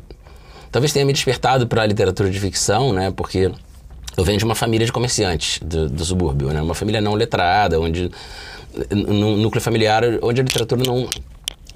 Talvez 0.71 0.93
tenha 0.93 1.05
me 1.05 1.13
despertado 1.13 1.65
para 1.65 1.81
a 1.81 1.85
literatura 1.85 2.29
de 2.29 2.39
ficção, 2.39 2.93
né? 2.93 3.11
Porque 3.15 3.51
eu 4.15 4.23
venho 4.23 4.37
de 4.37 4.45
uma 4.45 4.53
família 4.53 4.85
de 4.85 4.91
comerciantes 4.91 5.59
do, 5.63 5.89
do 5.89 6.05
subúrbio, 6.05 6.49
né? 6.49 6.61
Uma 6.61 6.75
família 6.75 7.01
não 7.01 7.13
letrada, 7.13 7.79
onde. 7.79 8.11
No 8.89 9.35
núcleo 9.37 9.61
familiar, 9.61 10.03
onde 10.21 10.39
a 10.39 10.43
literatura 10.43 10.81
não 10.85 11.09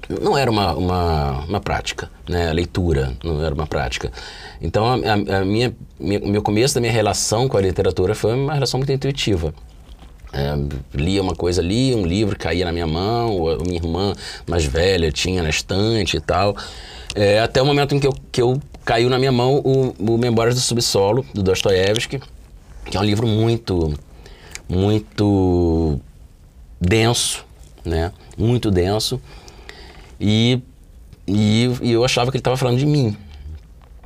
não 0.08 0.36
era 0.36 0.50
uma, 0.50 0.74
uma, 0.74 1.44
uma, 1.44 1.60
prática, 1.60 2.10
né? 2.28 2.48
A 2.48 2.52
leitura 2.52 3.12
não 3.24 3.44
era 3.44 3.54
uma 3.54 3.66
prática. 3.66 4.12
Então, 4.60 4.86
a, 4.86 5.12
a, 5.38 5.44
minha, 5.44 5.74
minha, 5.98 6.20
meu 6.20 6.42
começo 6.42 6.74
da 6.74 6.80
minha 6.80 6.92
relação 6.92 7.48
com 7.48 7.56
a 7.56 7.60
literatura 7.60 8.14
foi 8.14 8.34
uma 8.34 8.54
relação 8.54 8.78
muito 8.78 8.92
intuitiva. 8.92 9.52
É, 10.32 10.54
lia 10.94 11.22
uma 11.22 11.34
coisa 11.34 11.60
ali, 11.60 11.94
um 11.94 12.04
livro 12.04 12.38
caía 12.38 12.64
na 12.64 12.72
minha 12.72 12.86
mão, 12.86 13.48
a 13.48 13.64
minha 13.64 13.76
irmã 13.76 14.12
mais 14.46 14.64
velha 14.64 15.10
tinha 15.10 15.42
na 15.42 15.48
estante 15.48 16.16
e 16.16 16.20
tal. 16.20 16.56
É, 17.14 17.40
até 17.40 17.62
o 17.62 17.66
momento 17.66 17.94
em 17.94 18.00
que 18.00 18.06
eu, 18.06 18.14
que 18.30 18.42
eu 18.42 18.60
caiu 18.84 19.08
na 19.08 19.18
minha 19.18 19.32
mão 19.32 19.56
o, 19.64 19.94
o 19.98 20.18
Memórias 20.18 20.54
do 20.54 20.60
Subsolo, 20.60 21.24
do 21.32 21.42
Dostoiévski, 21.42 22.20
que 22.84 22.96
é 22.96 23.00
um 23.00 23.04
livro 23.04 23.26
muito, 23.26 23.94
muito 24.68 25.98
denso, 26.80 27.44
né? 27.84 28.12
Muito 28.36 28.70
denso. 28.70 29.20
E, 30.20 30.60
e, 31.26 31.70
e 31.82 31.92
eu 31.92 32.04
achava 32.04 32.30
que 32.30 32.36
ele 32.36 32.40
estava 32.40 32.56
falando 32.56 32.78
de 32.78 32.86
mim. 32.86 33.16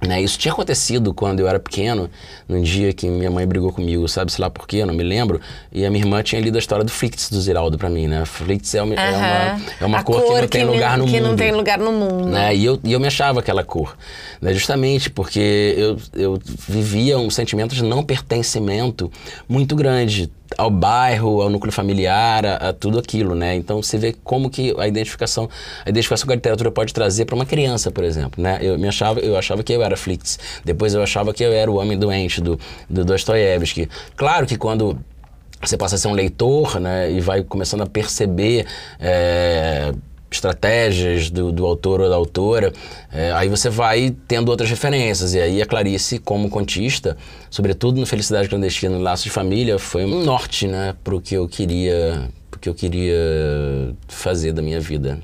Né? 0.07 0.23
Isso 0.23 0.39
tinha 0.39 0.53
acontecido 0.53 1.13
quando 1.13 1.41
eu 1.41 1.49
era 1.49 1.61
pequeno, 1.61 2.09
num 2.49 2.63
dia 2.63 2.91
que 2.93 3.07
minha 3.07 3.31
mãe 3.31 3.47
brigou 3.47 3.71
comigo, 3.71 4.09
sabe, 4.09 4.33
sei 4.33 4.43
lá 4.43 4.49
por 4.49 4.67
quê, 4.67 4.79
eu 4.79 4.87
não 4.87 4.95
me 4.95 5.03
lembro. 5.03 5.41
E 5.71 5.85
a 5.85 5.91
minha 5.91 6.03
irmã 6.03 6.23
tinha 6.23 6.41
lido 6.41 6.57
a 6.57 6.59
história 6.59 6.83
do 6.83 6.91
Flix 6.91 7.29
do 7.29 7.39
Ziraldo 7.39 7.77
pra 7.77 7.91
mim, 7.91 8.09
né? 8.09 8.25
Flix 8.25 8.75
é 8.75 8.83
uma, 8.83 8.95
é 8.95 9.11
uma, 9.11 9.61
é 9.81 9.85
uma 9.85 10.03
cor, 10.03 10.23
cor, 10.23 10.35
que 10.35 10.41
não 10.41 10.49
tem 10.49 10.65
lugar 10.65 10.97
no 10.97 11.05
que 11.05 11.13
mundo. 11.13 11.23
Que 11.23 11.29
não 11.29 11.37
tem 11.37 11.53
lugar 11.53 11.79
no 11.79 11.93
mundo. 11.93 12.29
Né? 12.29 12.57
E, 12.57 12.65
eu, 12.65 12.81
e 12.83 12.93
eu 12.93 12.99
me 13.01 13.09
achava 13.09 13.41
aquela 13.41 13.63
cor. 13.63 13.95
Né? 14.41 14.55
Justamente 14.55 15.11
porque 15.11 15.75
eu, 15.77 15.99
eu 16.15 16.39
vivia 16.67 17.19
um 17.19 17.29
sentimento 17.29 17.75
de 17.75 17.85
não 17.85 18.03
pertencimento 18.03 19.13
muito 19.47 19.77
grande 19.77 20.31
ao 20.59 20.71
bairro, 20.71 21.41
ao 21.41 21.49
núcleo 21.49 21.73
familiar, 21.73 22.45
a, 22.45 22.57
a, 22.69 22.73
tudo 22.73 22.99
aquilo, 22.99 23.35
né? 23.35 23.55
Então 23.55 23.83
você 23.83 23.97
vê 23.99 24.15
como 24.25 24.51
que 24.51 24.75
a 24.79 24.87
identificação, 24.87 25.49
a 25.85 25.91
identificação 25.91 26.27
que 26.27 26.33
a 26.33 26.37
literatura 26.37 26.71
pode 26.71 26.93
trazer 26.93 27.25
para 27.25 27.35
uma 27.35 27.47
criança, 27.47 27.91
por 27.91 28.05
exemplo, 28.05 28.43
né? 28.43 28.59
Eu 28.61 28.79
me 28.79 28.89
achava, 28.89 29.21
eu 29.21 29.37
achava 29.37 29.63
que 29.63 29.73
eu 29.73 29.83
era 29.83 29.97
Flix, 29.97 30.39
depois 30.65 30.95
eu 30.95 31.03
achava 31.03 31.33
que 31.33 31.45
eu 31.45 31.53
era 31.53 31.71
o 31.71 31.77
homem 31.77 31.99
doente 31.99 32.41
do, 32.41 32.59
do 32.89 33.05
Dostoiévski. 33.05 33.89
Claro 34.17 34.47
que 34.47 34.57
quando 34.57 34.99
você 35.63 35.77
passa 35.77 35.97
a 35.97 35.99
ser 35.99 36.09
um 36.09 36.15
leitor, 36.15 36.81
né, 36.81 37.13
e 37.13 37.21
vai 37.21 37.43
começando 37.43 37.83
a 37.83 37.87
perceber 37.87 38.67
é, 38.99 39.93
estratégias 40.31 41.31
do, 41.31 41.51
do, 41.51 41.67
autor 41.67 42.01
ou 42.01 42.09
da 42.09 42.17
autora, 42.17 42.73
é, 43.13 43.33
aí 43.33 43.49
você 43.49 43.69
vai 43.69 44.15
tendo 44.29 44.49
outras 44.49 44.71
referências. 44.71 45.35
E 45.35 45.41
aí 45.41 45.63
a 45.63 45.67
Clarice, 45.67 46.19
como 46.19 46.49
contista, 46.49 47.17
sobretudo 47.51 47.99
no 47.99 48.07
Felicidade 48.07 48.49
Clandestina, 48.49 48.97
no 48.97 49.03
Laço 49.03 49.25
de 49.25 49.31
Família, 49.31 49.79
foi 49.79 50.05
um 50.05 50.23
norte, 50.25 50.67
né, 50.67 50.95
para 51.03 51.15
o 51.15 51.21
que 51.21 51.35
eu 51.35 51.49
queria, 51.49 52.29
que 52.61 52.69
eu 52.69 52.75
queria 52.75 53.95
fazer 54.09 54.53
da 54.53 54.63
minha 54.63 54.81
vida. 54.81 55.19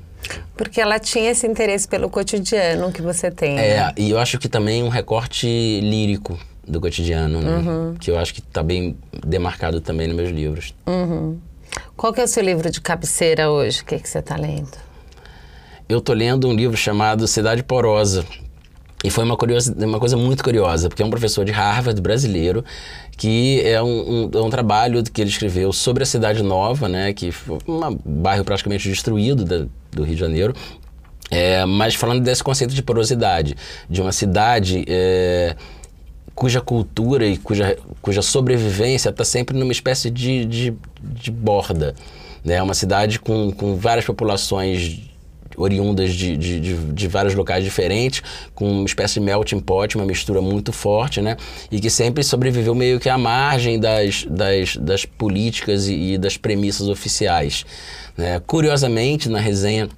Porque 0.55 0.81
ela 0.81 0.99
tinha 0.99 1.31
esse 1.31 1.47
interesse 1.47 1.87
pelo 1.87 2.09
cotidiano 2.09 2.91
que 2.91 3.01
você 3.01 3.31
tem. 3.31 3.57
É, 3.57 3.77
né? 3.77 3.93
e 3.97 4.09
eu 4.09 4.19
acho 4.19 4.37
que 4.37 4.49
também 4.49 4.83
um 4.83 4.89
recorte 4.89 5.47
lírico 5.81 6.37
do 6.67 6.81
cotidiano, 6.81 7.41
né? 7.41 7.57
Uhum. 7.57 7.95
Que 7.95 8.11
eu 8.11 8.17
acho 8.17 8.33
que 8.33 8.41
está 8.41 8.61
bem 8.61 8.97
demarcado 9.25 9.79
também 9.79 10.07
nos 10.07 10.17
meus 10.17 10.29
livros. 10.29 10.73
Uhum. 10.85 11.37
Qual 11.95 12.11
que 12.11 12.19
é 12.19 12.23
o 12.23 12.27
seu 12.27 12.43
livro 12.43 12.69
de 12.69 12.81
cabeceira 12.81 13.49
hoje? 13.49 13.81
O 13.81 13.85
que, 13.85 13.99
que 13.99 14.09
você 14.09 14.19
está 14.19 14.35
lendo? 14.35 14.86
Eu 15.89 15.99
estou 15.99 16.13
lendo 16.13 16.49
um 16.49 16.53
livro 16.53 16.75
chamado 16.75 17.25
Cidade 17.27 17.63
Porosa. 17.63 18.25
E 19.03 19.09
foi 19.09 19.23
uma, 19.23 19.37
uma 19.77 19.99
coisa 19.99 20.17
muito 20.17 20.43
curiosa, 20.43 20.89
porque 20.89 21.01
é 21.01 21.05
um 21.05 21.09
professor 21.09 21.45
de 21.45 21.51
Harvard 21.51 22.01
brasileiro, 22.01 22.65
que 23.15 23.61
é 23.61 23.81
um, 23.81 23.87
um, 24.25 24.31
é 24.33 24.41
um 24.41 24.49
trabalho 24.49 25.01
que 25.03 25.21
ele 25.21 25.29
escreveu 25.29 25.71
sobre 25.71 26.03
a 26.03 26.05
Cidade 26.05 26.43
Nova, 26.43 26.89
né, 26.89 27.13
que 27.13 27.31
foi 27.31 27.59
um 27.67 27.97
bairro 28.03 28.43
praticamente 28.43 28.89
destruído 28.89 29.45
da, 29.45 29.65
do 29.91 30.03
Rio 30.03 30.15
de 30.15 30.19
Janeiro, 30.19 30.53
é, 31.29 31.63
mas 31.65 31.93
falando 31.95 32.21
desse 32.21 32.43
conceito 32.43 32.73
de 32.73 32.81
porosidade, 32.81 33.55
de 33.89 34.01
uma 34.01 34.11
cidade 34.11 34.83
é, 34.87 35.55
cuja 36.33 36.59
cultura 36.59 37.25
e 37.25 37.37
cuja, 37.37 37.77
cuja 38.01 38.21
sobrevivência 38.21 39.09
está 39.09 39.23
sempre 39.23 39.57
numa 39.57 39.71
espécie 39.71 40.09
de, 40.09 40.43
de, 40.43 40.73
de 41.01 41.31
borda. 41.31 41.95
É 42.43 42.49
né? 42.49 42.61
uma 42.61 42.73
cidade 42.73 43.19
com, 43.19 43.51
com 43.51 43.75
várias 43.75 44.05
populações 44.05 45.01
oriundas 45.57 46.13
de, 46.13 46.37
de, 46.37 46.59
de, 46.59 46.73
de, 46.75 47.07
vários 47.07 47.33
locais 47.33 47.63
diferentes, 47.63 48.21
com 48.53 48.71
uma 48.71 48.85
espécie 48.85 49.15
de 49.15 49.21
melting 49.21 49.59
pot, 49.59 49.95
uma 49.95 50.05
mistura 50.05 50.39
muito 50.39 50.71
forte, 50.71 51.19
né? 51.19 51.35
E 51.71 51.79
que 51.79 51.89
sempre 51.89 52.23
sobreviveu 52.23 52.75
meio 52.75 52.99
que 52.99 53.09
à 53.09 53.17
margem 53.17 53.79
das, 53.79 54.23
das, 54.29 54.77
das 54.77 55.05
políticas 55.05 55.87
e, 55.87 56.13
e 56.13 56.17
das 56.17 56.37
premissas 56.37 56.87
oficiais. 56.87 57.65
Né? 58.15 58.39
Curiosamente, 58.45 59.27
na 59.27 59.39
resenha 59.39 59.89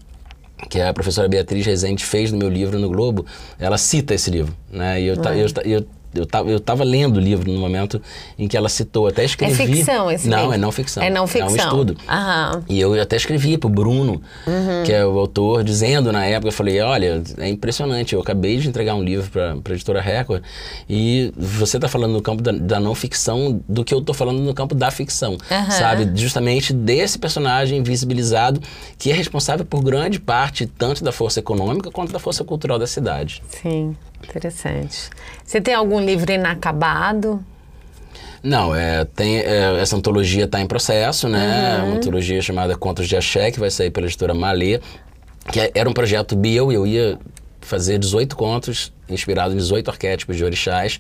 que 0.70 0.80
a 0.80 0.94
professora 0.94 1.28
Beatriz 1.28 1.66
Rezende 1.66 2.04
fez 2.04 2.32
no 2.32 2.38
meu 2.38 2.50
livro 2.50 2.80
no 2.80 2.90
Globo, 2.90 3.26
ela 3.58 3.78
cita 3.78 4.14
esse 4.14 4.30
livro, 4.30 4.54
né? 4.72 5.02
E 5.02 5.08
eu, 5.08 5.16
uhum. 5.16 5.34
eu, 5.34 5.48
eu, 5.64 5.86
eu 6.14 6.24
estava 6.24 6.50
eu 6.50 6.60
tava 6.60 6.84
lendo 6.84 7.18
o 7.18 7.20
livro 7.20 7.52
no 7.52 7.60
momento 7.60 8.02
em 8.38 8.48
que 8.48 8.58
ela 8.58 8.70
citou, 8.70 9.08
até 9.08 9.24
escrevi. 9.24 9.64
É 9.64 9.76
ficção 9.76 10.12
esse 10.12 10.28
Não, 10.28 10.40
livro? 10.40 10.54
é 10.54 10.58
não 10.58 10.72
ficção. 10.72 11.04
É 11.04 11.10
não 11.10 11.28
ficção. 11.28 11.50
É 11.50 11.52
um 11.52 11.56
estudo. 11.56 11.98
Aham. 12.08 12.64
E 12.68 12.80
eu 12.80 13.00
até 13.00 13.16
escrevi 13.16 13.58
para 13.58 13.68
o 13.68 13.70
Bruno, 13.70 14.22
uhum. 14.48 14.84
que 14.86 14.92
é 14.92 15.06
o 15.06 15.18
autor, 15.20 15.64
dizendo 15.64 16.12
na 16.12 16.26
época, 16.26 16.48
eu 16.50 16.54
falei, 16.54 16.80
olha, 16.82 17.22
é 17.38 17.48
impressionante, 17.48 18.14
eu 18.14 18.22
acabei 18.22 18.58
de 18.58 18.68
entregar 18.68 18.96
um 18.96 19.04
livro 19.04 19.30
para 19.30 19.54
a 19.54 19.76
editora 19.76 20.02
Record 20.02 20.44
e 20.90 21.32
você 21.38 21.78
está 21.78 21.88
falando 21.88 22.14
no 22.14 22.22
campo 22.22 22.42
da, 22.42 22.52
da, 22.52 22.80
não 22.80 22.96
ficção 22.96 23.62
do 23.68 23.84
que 23.84 23.94
eu 23.94 24.00
estou 24.00 24.16
falando 24.16 24.40
no 24.40 24.54
campo 24.54 24.74
da 24.74 24.90
ficção, 24.92 25.34
uhum. 25.34 25.72
sabe? 25.72 26.10
Justamente 26.20 26.74
desse 26.74 27.20
personagem 27.20 27.82
visibilizado 27.84 28.62
que 28.98 29.12
é 29.12 29.14
responsável 29.14 29.66
por 29.66 29.84
grande 29.84 30.20
parte 30.20 30.66
tanto 30.66 31.04
da 31.04 31.12
força 31.12 31.40
econômica 31.40 31.92
quanto 31.92 32.12
da 32.12 32.20
força 32.20 32.44
cultural 32.44 32.80
da 32.80 32.88
cidade. 32.88 33.42
Sim. 33.50 33.96
Interessante. 34.24 35.10
Você 35.44 35.60
tem 35.60 35.74
algum 35.74 36.00
livro 36.00 36.32
inacabado? 36.32 37.44
Não, 38.42 38.74
é, 38.74 39.04
tem, 39.04 39.40
é, 39.40 39.80
essa 39.82 39.96
antologia 39.98 40.46
está 40.46 40.62
em 40.62 40.68
processo, 40.68 41.28
né? 41.28 41.80
Uhum. 41.80 41.88
Uma 41.88 41.98
antologia 41.98 42.42
chamada 42.42 42.76
Contos 42.76 43.08
de 43.08 43.18
Axé, 43.18 43.52
que 43.52 43.60
vai 43.60 43.70
sair 43.70 43.92
pela 43.92 44.08
editora 44.08 44.34
Malê, 44.34 44.80
que 45.52 45.60
é, 45.60 45.72
era 45.76 45.90
um 45.90 45.94
projeto 45.94 46.36
bio, 46.36 46.72
eu 46.72 46.88
ia 46.88 47.18
fazer 47.62 47.98
18 48.00 48.36
contos 48.36 48.94
inspirados 49.10 49.54
em 49.54 49.58
18 49.58 49.90
arquétipos 49.90 50.38
de 50.38 50.46
orixás, 50.46 51.00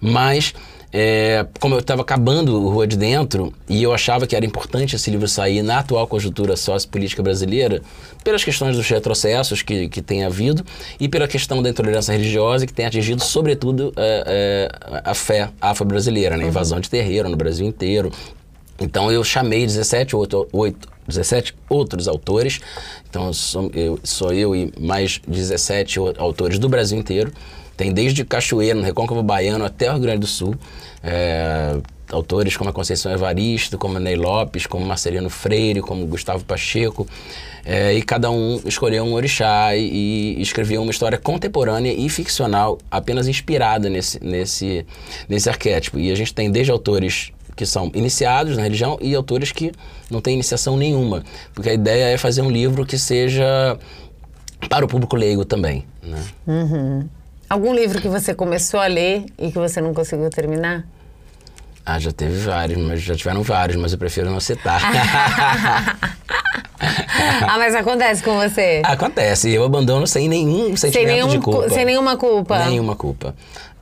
mas 0.00 0.54
é, 0.92 1.46
como 1.60 1.74
eu 1.74 1.80
estava 1.80 2.00
acabando 2.00 2.60
o 2.60 2.70
Rua 2.70 2.86
de 2.86 2.96
Dentro 2.96 3.52
e 3.68 3.82
eu 3.82 3.92
achava 3.92 4.26
que 4.26 4.34
era 4.34 4.44
importante 4.44 4.96
esse 4.96 5.10
livro 5.10 5.28
sair 5.28 5.62
na 5.62 5.80
atual 5.80 6.06
conjuntura 6.06 6.56
sociopolítica 6.56 7.22
brasileira, 7.22 7.82
pelas 8.24 8.42
questões 8.42 8.76
dos 8.76 8.88
retrocessos 8.88 9.60
que, 9.62 9.88
que 9.88 10.00
tem 10.00 10.24
havido 10.24 10.64
e 10.98 11.08
pela 11.08 11.28
questão 11.28 11.62
da 11.62 11.68
intolerância 11.68 12.12
religiosa 12.12 12.66
que 12.66 12.72
tem 12.72 12.86
atingido, 12.86 13.22
sobretudo, 13.22 13.92
é, 13.96 14.24
é, 14.26 15.00
a 15.04 15.14
fé 15.14 15.50
afro-brasileira, 15.60 16.36
né? 16.36 16.46
invasão 16.46 16.80
de 16.80 16.88
terreiro 16.88 17.28
no 17.28 17.36
Brasil 17.36 17.66
inteiro. 17.66 18.10
Então 18.80 19.12
eu 19.12 19.22
chamei 19.22 19.66
17, 19.66 20.16
8, 20.16 20.48
8, 20.52 20.88
17 21.06 21.54
outros 21.68 22.06
autores, 22.06 22.60
então 23.10 23.32
sou 23.32 23.70
eu, 23.74 23.98
sou 24.04 24.32
eu 24.32 24.54
e 24.54 24.72
mais 24.78 25.20
17 25.26 25.98
autores 26.16 26.58
do 26.58 26.68
Brasil 26.68 26.98
inteiro 26.98 27.32
tem 27.78 27.92
desde 27.92 28.24
Cachoeira, 28.24 28.74
no 28.74 28.84
Recôncavo 28.84 29.22
Baiano, 29.22 29.64
até 29.64 29.88
o 29.88 29.92
Rio 29.92 30.02
Grande 30.02 30.18
do 30.18 30.26
Sul. 30.26 30.56
É, 31.02 31.76
autores 32.10 32.56
como 32.56 32.68
a 32.68 32.72
Conceição 32.72 33.12
Evaristo, 33.12 33.78
como 33.78 34.00
Ney 34.00 34.16
Lopes, 34.16 34.66
como 34.66 34.84
Marcelino 34.84 35.30
Freire, 35.30 35.80
como 35.80 36.04
Gustavo 36.04 36.44
Pacheco. 36.44 37.06
É, 37.64 37.94
e 37.94 38.02
cada 38.02 38.30
um 38.32 38.60
escolheu 38.64 39.04
um 39.04 39.12
orixá 39.12 39.76
e, 39.76 40.36
e, 40.36 40.42
escreveu 40.42 40.82
uma 40.82 40.90
história 40.90 41.18
contemporânea 41.18 41.92
e 41.92 42.08
ficcional, 42.08 42.78
apenas 42.90 43.28
inspirada 43.28 43.88
nesse, 43.88 44.22
nesse, 44.24 44.84
nesse 45.28 45.48
arquétipo. 45.48 46.00
E 46.00 46.10
a 46.10 46.16
gente 46.16 46.34
tem 46.34 46.50
desde 46.50 46.72
autores 46.72 47.30
que 47.54 47.64
são 47.64 47.92
iniciados 47.94 48.56
na 48.56 48.64
religião 48.64 48.98
e 49.00 49.14
autores 49.14 49.52
que 49.52 49.70
não 50.10 50.20
têm 50.20 50.34
iniciação 50.34 50.76
nenhuma. 50.76 51.22
Porque 51.54 51.70
a 51.70 51.74
ideia 51.74 52.06
é 52.06 52.18
fazer 52.18 52.42
um 52.42 52.50
livro 52.50 52.84
que 52.84 52.98
seja 52.98 53.78
para 54.68 54.84
o 54.84 54.88
público 54.88 55.14
leigo 55.14 55.44
também. 55.44 55.84
Né? 56.02 56.24
Uhum. 56.46 57.08
Algum 57.48 57.74
livro 57.74 58.00
que 58.00 58.08
você 58.08 58.34
começou 58.34 58.78
a 58.78 58.86
ler 58.86 59.24
e 59.38 59.50
que 59.50 59.58
você 59.58 59.80
não 59.80 59.94
conseguiu 59.94 60.28
terminar? 60.28 60.84
Ah, 61.84 61.98
já 61.98 62.12
teve 62.12 62.36
vários, 62.40 62.78
mas 62.78 63.00
já 63.00 63.16
tiveram 63.16 63.42
vários, 63.42 63.78
mas 63.78 63.92
eu 63.92 63.98
prefiro 63.98 64.30
não 64.30 64.38
citar. 64.38 64.78
ah, 67.48 67.56
mas 67.56 67.74
acontece 67.74 68.22
com 68.22 68.36
você? 68.36 68.82
Acontece, 68.84 69.50
eu 69.50 69.64
abandono 69.64 70.06
sem 70.06 70.28
nenhum 70.28 70.76
sentimento 70.76 70.92
sem 70.92 71.06
nenhum, 71.06 71.28
de 71.28 71.38
culpa. 71.38 71.70
Sem 71.70 71.86
nenhuma 71.86 72.18
culpa? 72.18 72.58
Nenhuma 72.66 72.94
culpa. 72.94 73.34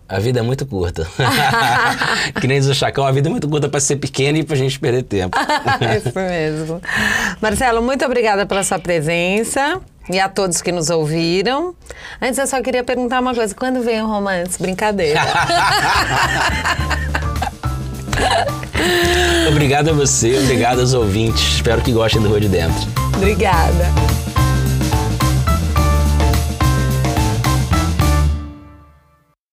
A 0.08 0.20
vida 0.20 0.38
é 0.38 0.42
muito 0.42 0.64
curta. 0.64 1.04
que 2.40 2.46
nem 2.46 2.60
diz 2.60 2.68
o 2.68 2.74
Chacão, 2.74 3.04
a 3.04 3.10
vida 3.10 3.28
é 3.28 3.30
muito 3.30 3.48
curta 3.48 3.68
para 3.68 3.80
ser 3.80 3.96
pequena 3.96 4.38
e 4.38 4.44
para 4.44 4.54
a 4.54 4.58
gente 4.58 4.78
perder 4.78 5.02
tempo. 5.02 5.36
Isso 5.98 6.12
mesmo. 6.14 6.80
Marcelo, 7.42 7.82
muito 7.82 8.04
obrigada 8.04 8.46
pela 8.46 8.62
sua 8.62 8.78
presença 8.78 9.82
e 10.10 10.20
a 10.20 10.28
todos 10.28 10.62
que 10.62 10.72
nos 10.72 10.90
ouviram. 10.90 11.74
Antes 12.20 12.38
eu 12.38 12.46
só 12.46 12.62
queria 12.62 12.84
perguntar 12.84 13.20
uma 13.20 13.34
coisa: 13.34 13.54
quando 13.54 13.82
vem 13.82 14.02
o 14.02 14.06
romance? 14.06 14.60
Brincadeira. 14.60 15.20
obrigado 19.48 19.90
a 19.90 19.92
você, 19.92 20.38
obrigado 20.38 20.80
aos 20.80 20.94
ouvintes. 20.94 21.56
Espero 21.56 21.82
que 21.82 21.92
gostem 21.92 22.20
do 22.20 22.28
Rua 22.28 22.40
de 22.40 22.48
Dentro. 22.48 22.88
Obrigada. 23.16 24.25